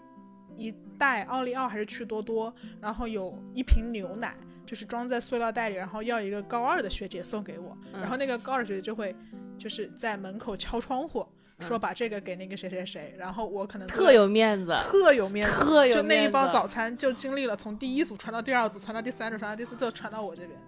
[0.57, 4.37] 一袋奥利奥还是趣多多，然后有一瓶牛奶，
[4.67, 9.15] 就是装在塑料袋里，然后要一个高二的学姐送给我，嗯然后那个高二学姐就会
[9.59, 11.27] 就是在门口敲窗户。
[11.61, 20.59] 说嗯把这个给那个谁谁谁，然后我可能特有面子，特有面子，特有就那一包早餐就经历了从第一组传到第二组，传到第三组，传到第四就，传到我这边。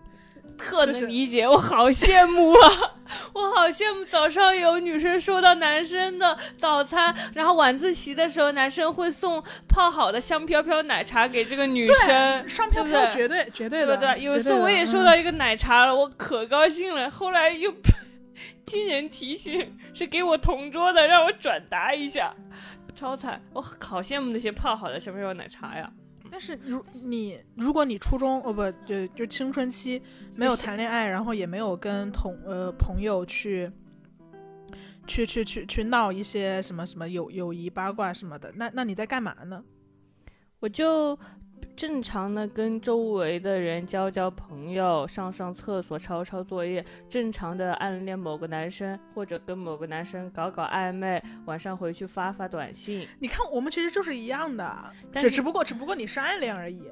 [0.53, 2.97] 特能理解，我好羡慕啊！
[3.35, 14.23] 我好羡慕早上有女生收到男生的早餐，然后晚自习的时候，男生会送泡好的香飘飘奶茶给这个女生，香飘飘绝对绝对的，对对？
[14.23, 17.73] 有一次我也收嗯到一个奶茶了，我可高兴了，后来又
[18.65, 22.35] 惊人提醒是给我同桌的，让我转达一下，
[22.95, 23.43] 超惨！
[23.53, 25.91] 我好羡慕那些泡好的香飘飘奶茶呀。
[26.33, 30.01] 但是如你如果你初中哦不就就青春期
[30.35, 33.71] 没有谈恋爱，然后也没有跟同呃朋友去
[35.07, 39.63] 去去去去闹一些什么什么友友谊八卦什么的，那那你在干嘛呢？
[40.59, 41.19] 我就
[41.75, 53.09] 正常的跟周围的人交交朋友，上上厕所，抄抄作业，正常的暗恋某个男生，或者跟某个男生搞搞暧昧，晚上回去发发短信。
[53.19, 56.91] 你看我们其实就是一样的，只只不过只不过你是暗恋而已，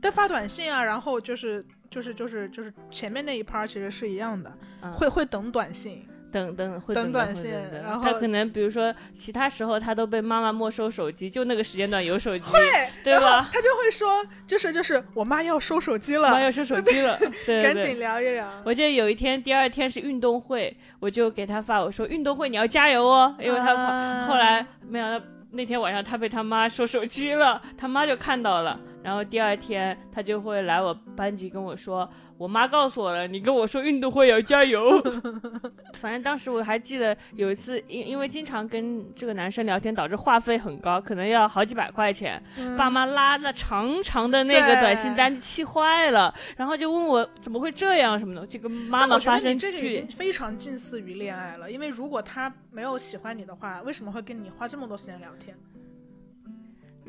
[0.00, 6.06] 但发短信啊，然后就是就是就是就是前面那一趴其实是一样的，嗯会会等短信。
[6.30, 13.48] 等等会等短信等等然后他可能比如说其他时候他都被妈妈没收手机，就那个时间段有手机，对对吧？
[13.52, 18.48] 他就会说，就是就是我妈要收手机了妈，要收手机了， 对赶紧聊一聊。
[18.64, 23.74] 我记得有一天，第二天是运动会，我就给他发我说运动会你要加油哦，因为他。
[23.74, 32.08] 啊后来没想到那天晚上他被他妈收手机了，他妈就看到了，然后第二天他就会来我班级跟我说，
[32.38, 35.02] 我妈告诉我了，你跟我说运动会要加油。
[35.98, 42.40] 反正当时我还记得有一次，因因为经常跟这个男生聊天，导致话费很高，可能要好几百块钱。
[42.56, 50.06] 嗯爸妈拉了长长的那个短信单，气坏了，然后就问我怎么会这样什么的，就跟妈妈发生得你这个已经。
[50.06, 55.56] 非常近似于恋爱了，因为如果他没有喜欢你的话，为什么会跟你花这么多时间聊天？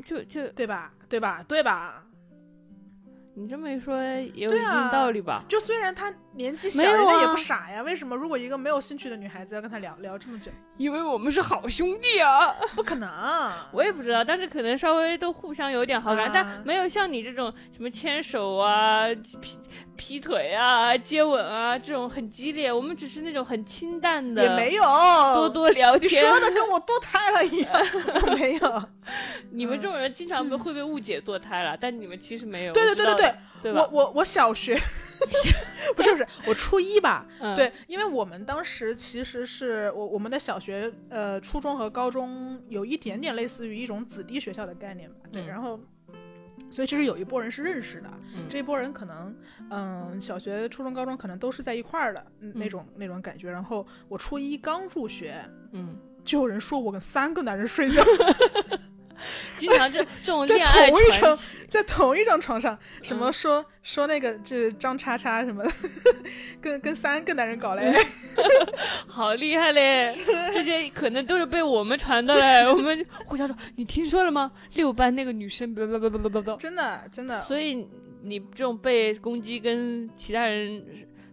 [0.04, 0.92] 就就对吧？
[1.08, 1.44] 对吧？
[1.46, 2.02] 对吧？
[3.34, 5.44] 你这么一说，也有一定道理吧？
[5.48, 10.50] 就虽然他年纪小，没有人家也啊不傻呀，为什么如果一个没有兴趣的女孩子要跟他聊聊这么久？
[10.76, 12.54] 因为我们是好兄弟啊！
[12.76, 13.10] 不可能。
[13.72, 19.06] 我也不知道，但是可能稍微都互相有点好感，啊但没有像你这种什么牵手啊、
[19.42, 19.58] 劈
[19.96, 24.82] 劈腿啊、接吻啊这种很激烈，我们只是那种很清淡的，也没有
[25.34, 26.22] 多多聊你天。
[26.24, 27.72] 说的跟我堕胎了一样，
[28.26, 28.82] 我没有。
[29.50, 32.72] 你们这种人经常被会被误解堕胎了，但你们其实没有。
[32.72, 33.80] 对对对对对，对吧？
[33.80, 34.74] 我我我小学
[35.94, 45.78] 不是不是，我初一吧，嗯，对，因为我们当时其实是我我们的小学、呃初中和高中有一点点类似于一种子弟学校的概念吧，对，嗯然后。
[46.70, 49.34] 所以其实有一波人是认识的，嗯这一波人可能，
[49.70, 53.50] 嗯，小学、初中、高中可能都是在一块儿的，嗯，那嗯种那种感觉。
[53.50, 55.34] 然后我初一刚入学，
[55.72, 58.00] 嗯，就有人说我跟三个男人睡觉，
[59.56, 65.64] 经常这这种恋爱同一张传奇，在同一张床上，什么嗯说、说那个这张叉叉什么，
[66.60, 67.92] 跟跟三个男人搞嘞，
[69.06, 70.16] 好厉害嘞！
[70.52, 72.68] 这些可能都是被我们传的嘞。
[72.68, 74.50] 我们互相说，你听说了吗？
[74.74, 76.56] 六班那个女生，不不不不不不不。
[76.56, 77.86] 真的真的，所以
[78.22, 80.84] 你这种被攻击跟其他人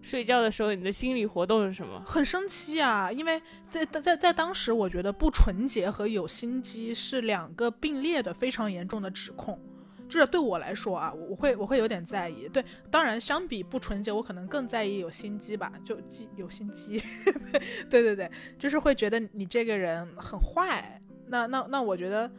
[0.08, 2.02] 睡觉的时候，你的心理活动是什么？
[2.06, 3.12] 很生气啊！
[3.12, 9.60] 因为在在在当时，我觉得不纯洁和有心机是两个并列的非常严重的指控。
[10.08, 12.48] 这对我来说啊，我会我会有点在意。
[12.48, 17.04] 对，当然相比不纯洁，我可能更在意有心机吧，就机有心机。
[17.92, 21.02] 对对对，就是会觉得你这个人很坏。
[21.28, 22.32] 那那那，我觉得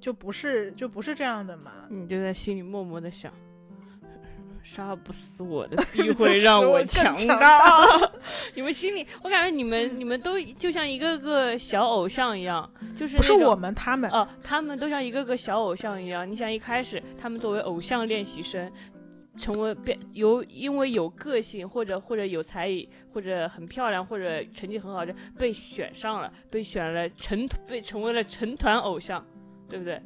[0.00, 1.86] 就不是就不是这样的嘛。
[1.88, 3.32] 你就在心里默默的想。
[4.66, 7.60] 杀不死我的 必会让我强大。
[8.54, 14.10] 你们心里，我感觉你们你们都就像一个个小偶像一样，就是不是我们，他们。
[14.10, 16.28] 哦，他们都像一个个小偶像一样。
[16.30, 18.70] 你想一开始他们作为偶像练习生，
[19.38, 29.24] 成为变有因为有个性或者或者有才艺或者很漂亮或者成绩很好，的被选上了，被选了成被成为了成团偶像，
[29.68, 30.02] 对不对？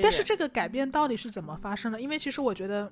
[0.00, 2.00] 但是这个改变到底是怎么发生的？
[2.00, 2.90] 因为其实我觉得，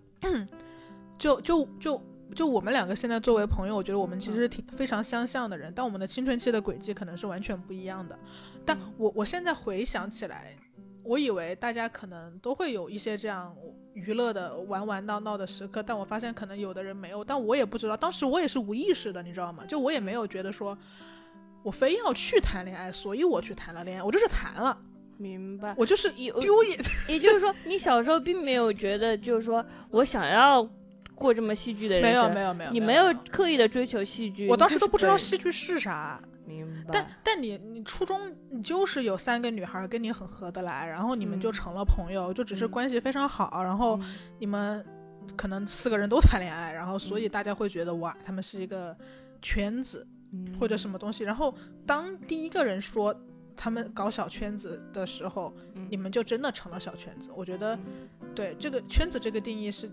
[1.23, 2.03] 就就就
[2.35, 8.19] 就我们两个现在作为朋友，我觉得我们其实挺非常相像的人，但我们的青春期的轨迹可能是完全不一样的。
[8.67, 10.57] 但嗯我我现在回想起来，
[11.05, 13.55] 我以为大家可能都会有一些这样
[13.95, 19.65] 娱乐的玩玩闹闹的时刻，但我发现可能有的人没有，但我也不知道，当时我也是无意识的，你知道吗？
[19.69, 20.77] 就我也没有觉得说。
[21.65, 24.03] 我非要去谈恋爱，所以我去谈了恋爱。
[24.03, 24.77] 我就是谈了，
[25.17, 25.73] 明白。
[25.79, 26.77] 我就是有丢也
[27.15, 30.69] 也就是说，你小时候并没有觉得，就是说我想要
[31.15, 36.91] 过这么戏剧的人没有没有没有，你没有刻意的追求戏剧，我当时都不知道戏剧是啥，明白。
[36.93, 44.85] 但但你你初中你就是有三个女孩跟你很合得来，然后你们就嗯成了朋友，就只是嗯关系非常好，然后嗯你们
[45.37, 48.97] 可能四个人都谈恋爱，然后所以嗯大家会觉得哇，他们是一个
[49.41, 51.23] 圈子嗯或者什么东西。
[51.23, 51.55] 然后
[51.87, 53.15] 当第一个人说
[53.55, 57.31] 他们搞小圈子的时候，嗯你们就真的成了小圈子。
[57.37, 59.89] 我觉得嗯对这个圈子这个定义是。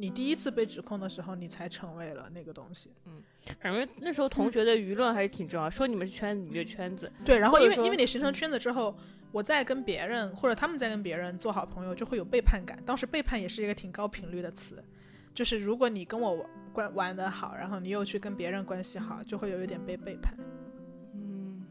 [0.00, 2.90] 你第一次被指控的时候，你才成为了那个东西。
[3.04, 3.22] 嗯
[3.58, 7.10] 感觉那时候同学的舆论还是挺重要，说你们是圈子，你就圈子。
[7.24, 8.96] 对，然后因为因为你形成圈子之后，
[9.30, 12.78] 我再跟别人或者他们在跟别人做好朋友，就会有背叛感。
[12.86, 14.82] 当时背叛也是一个挺高频率的词，
[15.34, 20.34] 就是如果你跟我关玩的好，然后你又去跟别人关系好，就会有一点被背叛。
[21.14, 21.66] 嗯，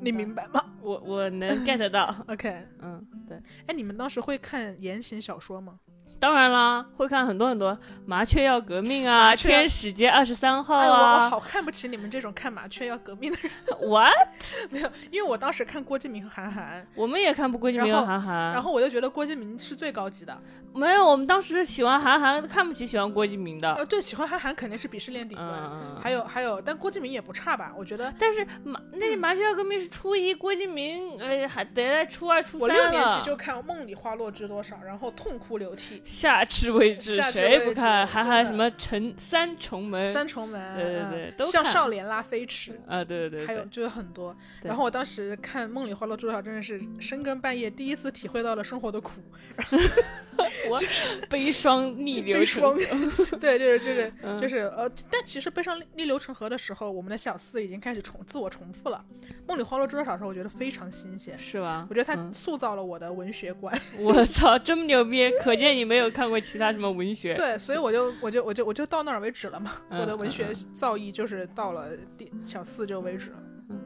[0.00, 2.14] 你明白吗我我能 get 到。？
[2.28, 5.80] OK，嗯，对，哎，你们当时会看言情小说吗？
[6.20, 7.72] 当然啦，会看很多很多
[8.04, 11.30] 《麻雀要革命》啊，《天使街二十三号》哎，我我啊。
[11.30, 13.50] 好看不起你们这种看麻雀要革命的人。
[13.88, 14.12] What？
[14.70, 20.36] 没有，因为我当时看郭敬明和韩寒，我们也看不郭敬明和韩寒，然后我就觉得郭敬明是最高级的。
[20.74, 23.72] 没有，我们当时喜欢韩寒，看不起喜欢郭敬明的。
[23.76, 25.48] 呃，对，喜欢韩寒肯定是鄙视链顶端。
[25.50, 27.72] 嗯，还有还有，但郭敬明也不差吧？
[27.78, 36.02] 我觉得但是麻那麻雀要革命是初一，郭敬明呃还得在初二、初三我六年级就看《梦里花落知多少》，然后痛哭流涕。
[36.10, 37.74] 下至未至，谁不看？
[37.74, 42.78] 至真的韩寒什么陈三重门三重门，对对嗯对都向少年拉飞驰。
[42.86, 49.12] 啊，对对对，还有就是很多，然后我当时看《梦里花落知多少》，真的是深更半夜第一次体会到了生活的苦，
[50.68, 50.80] 我
[51.28, 53.38] 悲伤逆流成河。
[53.38, 59.04] 对，就是 就是，嗯就是呃，但其实悲伤逆流成河的时候，我们的小四已经开始重自我重复了。
[59.46, 61.86] 《梦里花落知多少》的时候，我觉得非常新鲜，是吧？
[61.90, 63.76] 我觉得它嗯塑造了我的文学观。
[63.98, 65.30] 我操，这么牛逼！
[65.42, 67.34] 可见你没有看过其他什么文学。
[67.34, 69.72] 对，所以我就我就我就我就到那儿为止了嘛。
[69.90, 73.36] 嗯我的文学嗯造诣就是到了第小四就为止了。
[73.68, 73.80] 嗯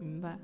[0.00, 0.38] 明白。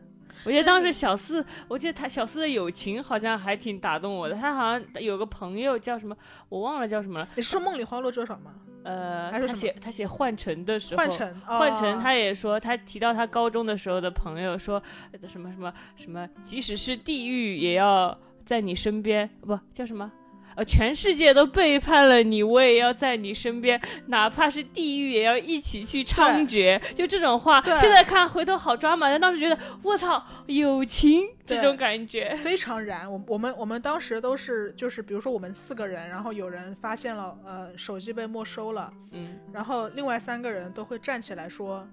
[0.44, 4.34] 我觉得当时小四，我记得他小四的友情好像还挺打动我的。
[4.34, 6.14] 他好像有个朋友叫什么，
[6.50, 7.26] 我忘了叫什么了。
[7.34, 8.52] 你是说《梦里花落知多少》吗？
[8.84, 20.12] 呃，他写他写幻城的时候，换乘，换乘，哦他也说，他提到他高中的时候的朋友说，呃什么什么什么，即使是地狱也要在你身边，不叫什么。
[20.56, 26.80] 呃，全世界都背叛了你，我也要在你身边，哪怕是地狱也要一起去猖獗。
[26.94, 32.34] 就这种话，现在看回头好抓嘛，但当时觉得我操，友情这种感觉。
[32.42, 33.10] 非常燃。
[33.10, 41.86] 我我们我们当时都是就是比如说我们四个人，然后有人发现了呃手机被没收了，嗯，然后另外三个人都会站起来说，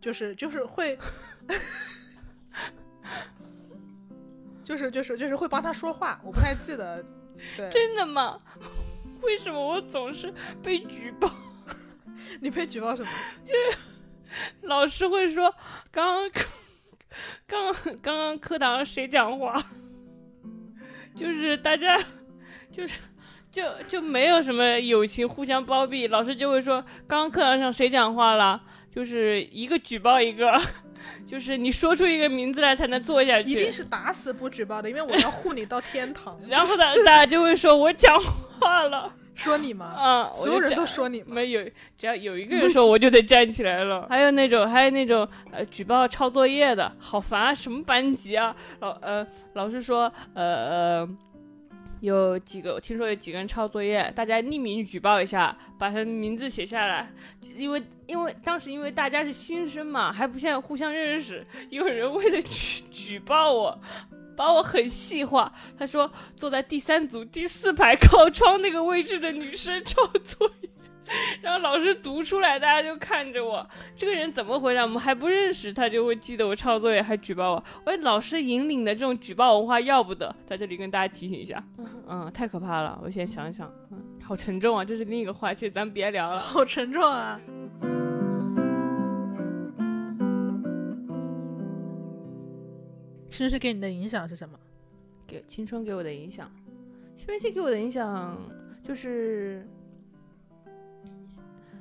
[0.00, 0.98] 就是就是会。
[4.64, 7.02] 就是就是就是会帮他说话，我不太记得，
[7.56, 8.38] 对，真的吗？
[9.22, 10.32] 为什么我总是
[10.62, 11.30] 被举报？
[12.40, 13.08] 你被举报什么？
[13.44, 13.78] 就是
[14.68, 15.54] 老师会说，
[15.90, 16.44] 刚刚
[17.46, 19.62] 刚刚刚课堂上谁讲话？
[21.14, 21.98] 就是大家
[22.70, 23.00] 就是
[23.50, 28.62] 就就没有什么友情互相包庇，老师就会说，刚刚课堂上谁讲话了？
[28.90, 30.52] 就是一个举报一个，
[31.28, 33.70] 就是你说出一个名字来才能做下去一定。
[33.70, 36.40] 是打死不举报的，因为我要护你到天堂。
[36.48, 38.18] 然后大大家就会说我讲
[38.58, 39.84] 话了， 说你吗？
[39.86, 41.26] 啊，所有人都说你吗？
[41.28, 41.62] 没有，
[41.98, 44.06] 只要有一个 人说，我就得站起来了。
[44.08, 47.54] 还有那种，还有那种呃，举报抄作业的，好烦啊！
[47.54, 48.56] 什么班级啊？
[48.80, 50.44] 老呃，老师说呃
[51.04, 51.08] 呃，
[52.00, 57.12] 有几个，我听说有几个人抄作业，大家匿名举报一下，把他的名字写下来，
[57.56, 63.78] 因为因为当时因为大家是新生嘛，还不像互相认识，有人为了举举报我。
[64.36, 70.70] 把我很细化，他说坐在第三组第四排靠窗那个位置的女生抄作业，
[71.42, 74.80] 然后老师读出来，大家就看着我，这个人怎么回事？
[74.80, 77.64] 我们还不认识，他就会记得我抄作业还举报我。
[77.84, 81.62] 我老师引领的这种举报文化要不得，在这里跟大家提醒一下。
[82.06, 86.38] 嗯，太可怕了，我先想想，嗯，好沉重啊，这是另一个话题，咱别聊了。
[86.38, 87.40] 好沉重啊！
[93.28, 94.58] 青春期给你的影响是什么？
[95.26, 96.50] 给青春给我的影响，
[97.16, 98.36] 青春期给我的影响
[98.82, 99.68] 就是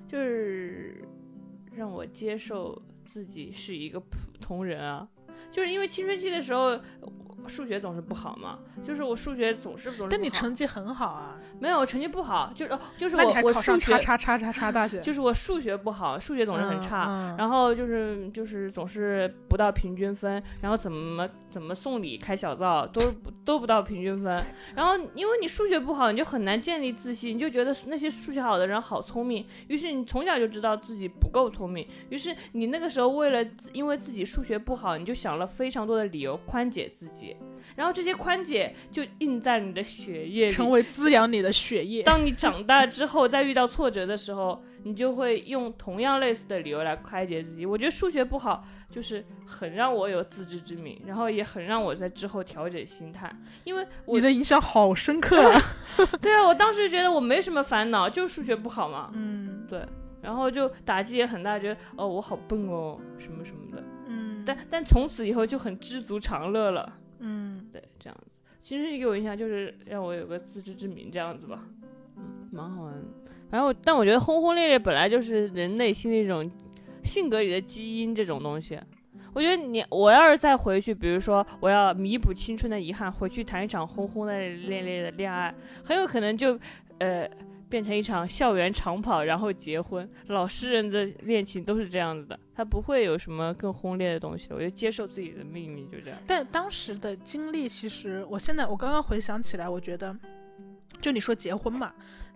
[0.07, 1.03] 就是
[1.75, 5.07] 让我接受自己是一个普通人啊，
[5.51, 6.79] 就是因为青春期的时候。
[7.47, 17.33] 数学总是不好嘛，就是我数学总是总是但你成绩很好啊，没有成绩不好，就是哦就是我我上数学叉叉叉叉叉大学， 就是我数学不好，数学总是很差，嗯。
[17.33, 23.01] 嗯然后就是就是总是不到平均分，然后怎么怎么送礼开小灶都
[23.45, 24.45] 都不到平均分，
[24.75, 37.35] 然后因为你数学不好，你就很难建立自信，你就觉得那些数学好的人好聪明，于是你从小就知道自己不够聪明，于是你那个时候为了因为自己数学不好，你就想了非常多的理由宽解自己，
[37.77, 42.01] 然后这些宽解就印在你的血液里，成为滋养你的血液。
[42.01, 47.67] 当你长大之后，再遇到挫折的时候，你就会用同样类似的理由来宽解自己。
[47.67, 53.31] 我觉得数学不好，就是很让我有自知之明，然后也很让我在之后调整心态。
[53.63, 55.61] 因为我你的影响好深刻啊！
[56.19, 59.85] 对啊，我当时觉得我没什么烦恼，就是数学不好嘛，嗯对，
[60.19, 63.83] 然后就打击也很大，觉得哦我好笨哦，什么什么的。
[64.07, 68.31] 嗯，但但从此以后就很知足常乐了，嗯，对，这样子。
[68.61, 71.63] 其实给我印象就是让我有个自知之明这样子吧，
[72.17, 73.03] 嗯，蛮好玩的。
[73.49, 76.49] 然后，但我觉得轰轰烈烈本来就是人内心的一种
[77.03, 78.77] 性格里的基因这种东西。
[79.33, 85.53] 我我觉得你，我要是再回去，比如说我要弥补青春的遗憾，回去谈一场轰轰烈烈烈的恋爱，
[85.83, 86.59] 很有可能就，
[86.97, 87.29] 呃，
[87.69, 90.09] 变成一场校园长跑，然后结婚。
[90.27, 94.47] 老实人的恋情都是这样子的，他不会有什么更轰烈的东西。
[94.51, 96.17] 我就接受自己的命运，就这样。
[96.25, 100.17] 但当时的经历，其实我现在我刚刚回想起来，我觉得，
[101.01, 101.93] 就你说结婚嘛，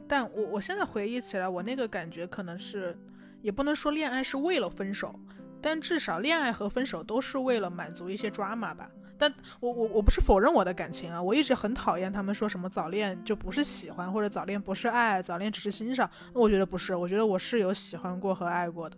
[0.08, 2.98] 但我我现在回忆起来，我那个感觉可能是，
[3.42, 5.18] 也不能说恋爱是为了分手，
[5.62, 8.90] 但至少恋爱和分手都是为了满足一些 drama 吧。
[9.22, 16.10] 但我我我不是否认我的感情啊，我一直很讨厌他们说什么早恋就不是喜欢，或者早恋不是爱，早恋只是欣赏。
[16.34, 18.98] 我觉得不是，我觉得我是有喜欢过和爱过的，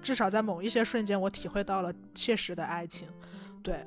[0.00, 3.08] 至少在某一些瞬间，我体会到了切实的爱情。
[3.64, 3.84] 对，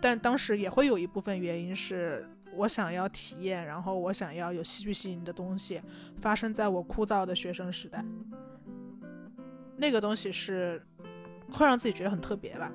[0.00, 2.24] 但当时也会有一部分原因是
[2.54, 5.82] 我想要体验，然后我想要有戏剧性的东西
[6.20, 8.04] 发生在我枯燥的学生时代，
[9.76, 10.80] 那个东西是
[11.50, 12.70] 会让自己觉得很特别吧。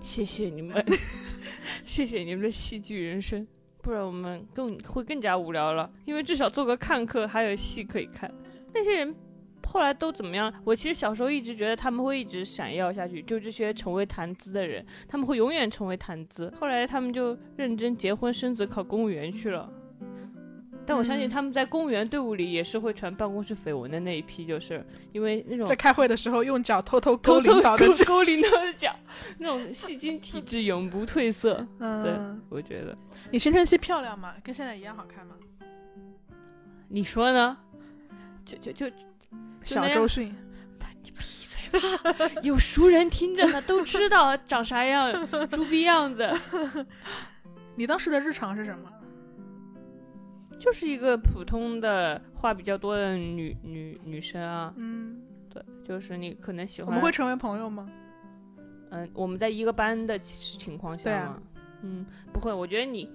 [0.00, 0.84] 谢谢你们，
[1.82, 3.46] 谢谢你们的戏剧人生，
[3.82, 5.90] 不然我们更会更加无聊了。
[6.04, 8.32] 因为至少做个看客，还有戏可以看。
[8.74, 9.14] 那些人
[9.64, 10.52] 后来都怎么样？
[10.64, 16.52] 我其实小时候一直觉得他们会一直闪耀下去，就这些成为谈资的人，他们会永远成为谈资。
[16.58, 19.70] 后来他们就认真结婚生子，考公务员去了。
[20.88, 24.82] 但我相信嗯他们在公务员队伍里也是会传办公室绯闻的那一批，就是
[25.12, 28.04] 因为那种在开会的时候用脚偷偷勾领导的勾脚。
[28.06, 28.96] 勾领导的脚，
[29.36, 31.66] 那种戏精体质永不褪色。
[31.78, 32.96] 嗯，我觉得，
[33.30, 34.32] 你青春期漂亮吗？
[34.42, 35.34] 跟现在一样好看吗？
[36.88, 37.54] 你说呢？
[38.46, 38.96] 就就就
[39.62, 40.34] 小周迅，
[41.02, 42.30] 你闭嘴吧！
[42.42, 45.12] 有熟人听着呢，都知道长啥样，
[45.52, 46.30] 猪逼样子，
[47.76, 48.90] 你当时的日常是什么？
[50.58, 54.72] 就是一个普通的话比较多的女女女生啊。
[54.76, 56.88] 嗯，对，就是你可能喜欢。
[56.88, 57.88] 我们会成为朋友吗？
[58.90, 61.38] 嗯，我们在一个班的情情况下？
[61.82, 62.52] 嗯，不会。
[62.52, 63.08] 我觉得你，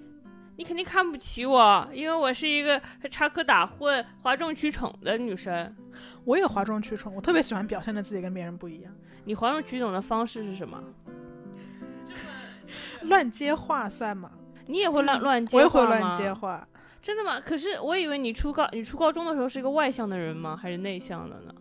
[0.56, 5.76] 你肯定看不起我，因为我是一个插科打诨、哗众取宠的女生。
[6.24, 8.92] 我也哗众取宠，我特别喜欢表现的自己跟别人不一样，
[9.26, 10.82] 你哗众取宠的方式是什么？
[13.04, 14.32] 乱接话算吗？
[14.66, 15.92] 你也会乱乱接嗯我也话吗？
[15.92, 16.68] 会乱接话。
[17.04, 17.38] 真的吗？
[17.42, 20.56] 可是我以为你初高，你初高中的时候是一个外向的人吗？
[20.56, 21.54] 还是内向的呢？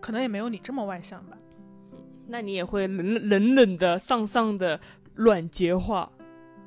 [0.00, 1.36] 可能也没有你这么外向吧。
[2.28, 4.78] 那你也会冷冷冷的、丧丧的
[5.16, 6.08] 软结话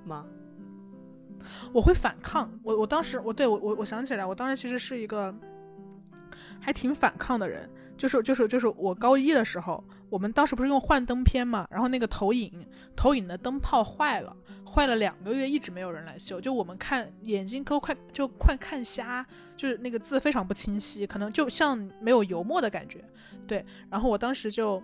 [0.06, 0.26] 吗？
[1.72, 2.52] 我会反抗。
[2.64, 5.34] 我我当时我对我我我想起来，我当时其实是一个
[6.60, 7.70] 还挺反抗的人。
[7.96, 9.82] 就是就是就是我高一的时候，
[10.12, 12.52] 我们当时不是用幻灯片嘛，然后那个投影
[12.96, 16.40] 投影的灯泡坏了，坏了两个月，一直没有人来修。
[16.40, 19.26] 就我们看眼睛都快就快看瞎，
[19.58, 23.04] 就是那个字非常不清晰，可能就像没有油墨的感觉。
[23.48, 24.84] 对，然后我当时就。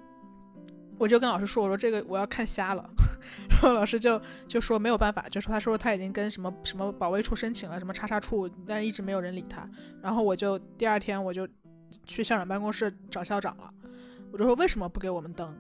[0.99, 2.84] 我就跟老师说，我说这个我要看瞎了，
[3.47, 9.69] 然后老师就就说没有办法，就说他说他已经跟什么什么保卫处申请了，什么叉叉处，但是一直没有人理他。
[10.01, 11.47] 然后我就第二天我就
[12.07, 13.71] 去校长办公室找校长了，
[14.32, 15.55] 我就说为什么不给我们灯？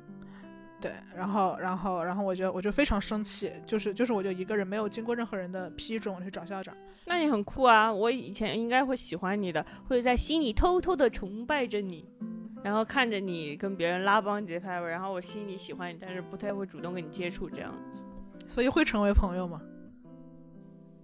[0.79, 6.75] 对，然后然后然后我就我就非常生气，就是就是我就一个人没有经过任何人的批准我去找校长。
[7.05, 7.91] 那你很酷啊！
[7.91, 12.07] 我以前应该会喜欢你的，会在心里偷偷的崇拜着你，
[12.63, 17.73] 然后看着你跟别人拉帮结派，然后我心里喜欢你，但是不太会主动跟你接触这样。
[18.45, 19.59] 所以会成为朋友吗？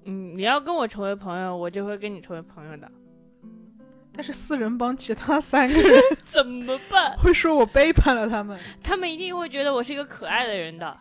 [0.05, 2.91] 嗯，你要跟我成为朋友，我就会跟你成为朋友的。
[4.16, 7.16] 但是四人帮其他三个人 怎么办？
[7.18, 8.59] 会说我背叛了他们。
[8.84, 10.95] 他们一定会觉得我是一个可爱的人的。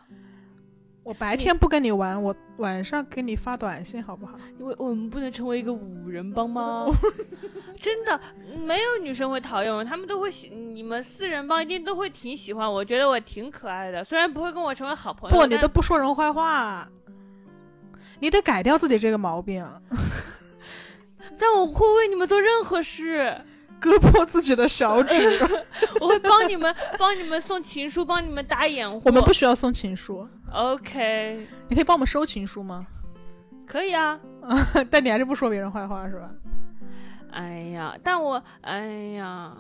[1.04, 4.38] 我白天不跟你玩，我晚上给你发短信好不好？
[4.60, 6.86] 因为我们不能成为一个五人帮吗？
[7.76, 8.20] 真的，
[8.64, 15.36] 没有女生会讨厌我，他们都会喜，你们四人帮一定都会挺喜欢我，觉得我挺可爱的，虽然不会跟我成为好朋友。
[15.36, 16.88] 不，你都不说人坏话，
[18.20, 19.66] 你得改掉自己这个毛病，
[21.38, 23.36] 但我会为你们做任何事，
[23.80, 25.38] 割破自己的小指。
[26.00, 29.02] 我会帮你们，帮你们送情书，帮你们打掩护。
[29.04, 32.86] 我们不需要送情书，OK，你可以帮我们收情书吗？
[33.66, 34.18] 可以啊。
[34.90, 36.30] 但你还是不说别人坏话是吧？
[37.30, 39.52] 哎呀，但我，哎呀，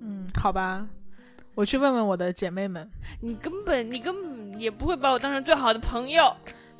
[0.00, 0.86] 嗯，好吧，
[1.54, 2.90] 我去问问我的姐妹们，
[3.20, 6.34] 你根本，你根本也不会把我当成最好的朋友。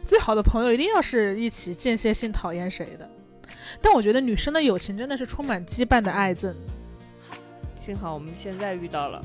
[0.04, 3.08] 最好的朋友一定要是一起间歇性讨厌谁的。
[3.80, 6.52] 但我觉得女生的友情真的是充满羁绊的爱憎，
[7.78, 9.22] 幸好我们现在遇到了，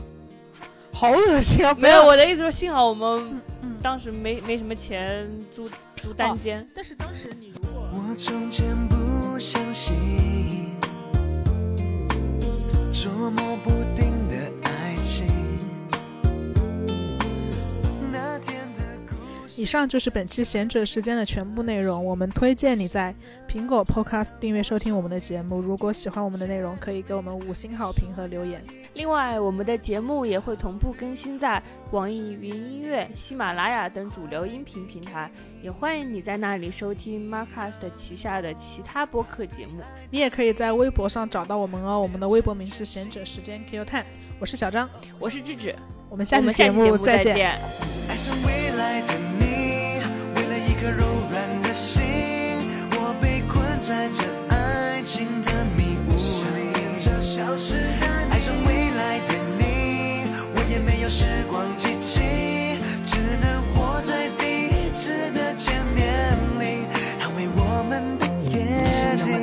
[0.91, 1.73] 好恶心啊！
[1.79, 3.41] 没有我的意思说，幸好我们。
[3.81, 5.25] 当时没没什么钱
[5.55, 6.67] 租租单间。
[6.75, 9.95] 但是当时你如果我从前不相信
[12.91, 14.08] 捉摸不定
[19.59, 22.05] 以上就是本期贤者时间的全部内容。
[22.05, 23.13] 我们推荐你在
[23.45, 25.59] 苹果 Podcast 订阅收听我们的节目。
[25.59, 28.63] 如果喜欢我们的内容，可以给我们五星好评和留言。
[28.93, 35.29] 另外，我们的节目也会同步更新在网易云音乐、喜马拉雅等主流音频平台，
[35.61, 39.81] 也欢迎你在那里收听 Marcus 旗下的其他播客节目。
[40.09, 44.05] 你也可以在微博上找到我们哦，我们的微博名是贤者时间 Q Time。
[44.39, 44.89] 我是小张，
[45.19, 45.75] 我是智智，
[46.09, 47.61] 我们下期节目再见。
[48.09, 50.01] 爱上未来的你，
[50.35, 52.01] 为了一颗柔软的心，
[52.93, 56.97] 我被困在这爱情的迷雾里。
[56.97, 60.23] 消失的你，爱上未来的你，
[60.55, 66.85] 我也没有时光机器，只能活在第一次的见面里，
[67.21, 68.65] 捍卫我们的约
[69.15, 69.37] 定。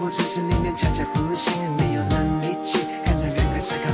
[0.00, 3.90] 我在里面恰恰呼吸，没有了力气，看着人海思考